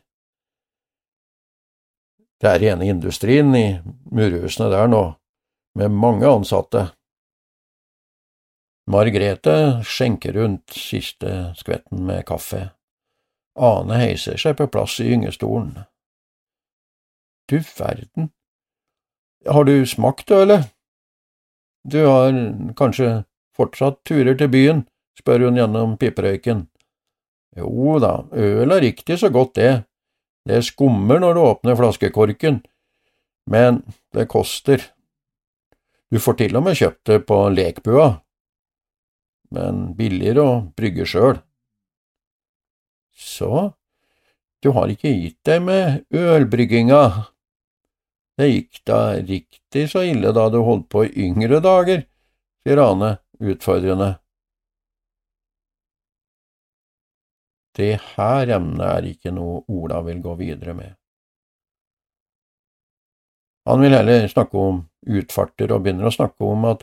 Det 2.41 2.49
er 2.49 2.63
rene 2.63 2.87
industrien 2.89 3.51
i 3.55 3.67
murhusene 4.15 4.71
der 4.71 4.89
nå, 4.89 5.03
med 5.77 5.93
mange 5.93 6.31
ansatte. 6.31 6.87
Margrethe 8.91 9.83
skjenker 9.87 10.39
rundt 10.39 10.75
siste 10.75 11.53
skvetten 11.59 12.07
med 12.07 12.25
kaffe. 12.31 12.71
Ane 13.59 13.99
heiser 14.01 14.39
seg 14.41 14.57
på 14.59 14.71
plass 14.73 14.97
i 15.03 15.11
gyngestolen. 15.11 15.75
Du 17.51 17.59
verden, 17.77 18.31
har 19.49 19.65
du 19.65 19.87
smakt 19.87 20.31
ølet? 20.31 20.69
Du 21.89 22.03
har 22.05 22.33
kanskje 22.77 23.23
fortsatt 23.57 24.03
turer 24.05 24.37
til 24.37 24.51
byen, 24.53 24.83
spør 25.19 25.47
hun 25.49 25.61
gjennom 25.61 25.97
piperøyken. 26.01 26.67
Jo 27.57 27.97
da, 28.03 28.13
øl 28.33 28.71
er 28.71 28.85
riktig 28.85 29.19
så 29.21 29.31
godt 29.33 29.57
det, 29.59 29.73
det 30.49 30.63
skummer 30.65 31.21
når 31.21 31.35
du 31.35 31.41
åpner 31.43 31.77
flaskekorken, 31.77 32.61
men 33.51 33.83
det 34.15 34.29
koster. 34.31 34.85
Du 36.11 36.21
får 36.21 36.41
til 36.41 36.57
og 36.59 36.65
med 36.67 36.79
kjøpt 36.79 37.11
det 37.11 37.21
på 37.27 37.43
lekbua, 37.55 38.09
men 39.55 39.91
billigere 39.99 40.47
å 40.47 40.55
brygge 40.77 41.07
sjøl. 41.09 41.41
Så, 43.17 43.73
du 44.63 44.71
har 44.77 44.91
ikke 44.93 45.13
gitt 45.13 45.41
deg 45.47 45.63
med 45.67 46.17
ølbrygginga, 46.17 47.03
det 48.41 48.49
gikk 48.51 48.81
da 48.89 49.01
riktig 49.17 49.85
så 49.93 50.03
ille 50.09 50.33
da 50.37 50.49
du 50.53 50.61
holdt 50.65 50.89
på 50.93 51.05
i 51.07 51.13
yngre 51.29 51.61
dager, 51.65 52.05
sier 52.65 52.83
Ane 52.83 53.15
utfordrende. 53.41 54.15
Det 57.77 57.95
her 58.17 58.51
emnet 58.57 58.87
er 58.87 59.11
ikke 59.13 59.33
noe 59.33 59.63
Ola 59.71 60.01
vil 60.05 60.21
gå 60.25 60.35
videre 60.41 60.75
med. 60.77 60.97
Han 63.69 63.85
vil 63.85 63.95
heller 63.95 64.27
snakke 64.29 64.59
om 64.59 64.81
utfarter 65.07 65.71
og 65.73 65.85
begynner 65.85 66.09
å 66.09 66.15
snakke 66.15 66.45
om 66.45 66.65
at 66.69 66.83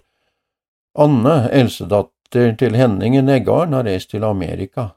Anne, 0.97 1.49
eldstedatter 1.53 2.55
til 2.58 2.78
Henning 2.78 3.18
i 3.18 3.22
Neggarden, 3.22 3.76
har 3.78 3.86
reist 3.86 4.10
til 4.14 4.26
Amerika. 4.26 4.93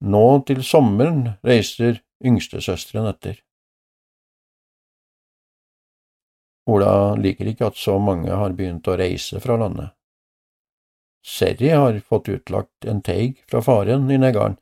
Nå 0.00 0.24
til 0.48 0.62
sommeren 0.64 1.34
reiser 1.44 2.00
yngstesøsteren 2.24 3.10
etter. 3.10 3.42
Ola 6.68 7.14
liker 7.16 7.48
ikke 7.48 7.70
at 7.70 7.80
så 7.80 7.96
mange 8.02 8.34
har 8.34 8.52
begynt 8.56 8.88
å 8.88 8.96
reise 9.00 9.40
fra 9.40 9.56
landet. 9.60 9.94
Serry 11.24 11.72
har 11.72 11.96
fått 12.04 12.28
utlagt 12.32 12.86
en 12.88 13.00
teig 13.04 13.40
fra 13.48 13.62
faren 13.64 14.08
i 14.12 14.18
Negaren, 14.20 14.58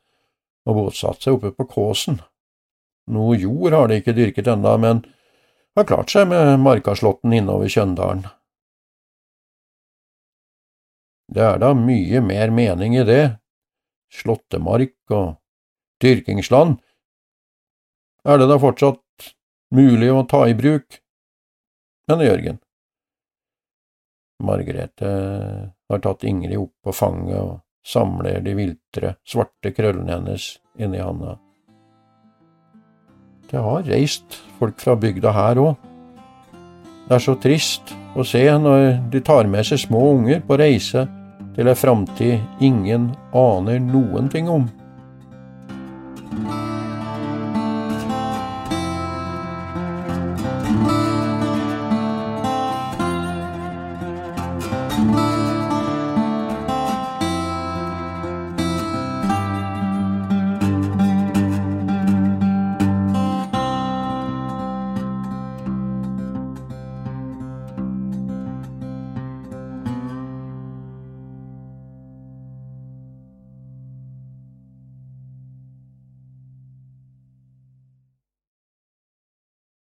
og 0.67 0.79
bosatt 0.81 1.23
seg 1.23 1.37
oppe 1.37 1.53
på 1.55 1.67
Kåsen. 1.71 2.21
Noe 3.13 3.37
jord 3.39 3.75
har 3.75 3.91
de 3.91 4.01
ikke 4.01 4.15
dyrket 4.17 4.49
enda, 4.51 4.75
men 4.83 5.05
har 5.77 5.87
klart 5.87 6.11
seg 6.11 6.29
med 6.31 6.57
Markaslåtten 6.63 7.35
innover 7.37 7.71
Kjøndalen. 7.71 8.25
Det 11.27 11.43
er 11.43 11.59
da 11.59 11.73
mye 11.75 12.23
mer 12.23 12.53
mening 12.55 12.95
i 12.97 13.05
det, 13.07 13.37
slåttemark 14.15 14.95
og 15.11 15.35
dyrkingsland. 16.03 16.79
Er 18.27 18.39
det 18.39 18.47
da 18.51 18.59
fortsatt 18.63 19.33
mulig 19.75 20.13
å 20.15 20.23
ta 20.31 20.45
i 20.47 20.55
bruk? 20.55 21.03
Men 22.07 22.23
Jørgen. 22.23 22.59
Margrethe 24.47 25.11
har 25.91 26.03
tatt 26.05 26.25
Ingrid 26.29 26.59
opp 26.61 26.75
på 26.85 26.93
fanget 26.95 27.39
og 27.41 27.57
samler 27.87 28.43
de 28.45 28.55
viltre, 28.59 29.17
svarte 29.27 29.73
krøllene 29.75 30.15
hennes 30.15 30.47
inni 30.79 31.01
handa. 31.03 31.37
Det 33.51 33.63
har 33.63 33.87
reist 33.91 34.39
folk 34.61 34.79
fra 34.83 34.95
bygda 34.99 35.33
her 35.35 35.63
òg. 35.63 35.75
Det 37.07 37.15
er 37.15 37.23
så 37.23 37.37
trist 37.43 37.95
å 38.19 38.27
se 38.27 38.43
når 38.43 38.87
de 39.11 39.23
tar 39.27 39.51
med 39.51 39.67
seg 39.67 39.83
små 39.87 40.03
unger 40.17 40.43
på 40.47 40.59
reise 40.59 41.07
til 41.57 41.71
ei 41.71 41.79
framtid 41.79 42.63
ingen 42.63 43.13
aner 43.35 43.83
noen 43.83 44.31
ting 44.31 44.51
om. 44.51 44.67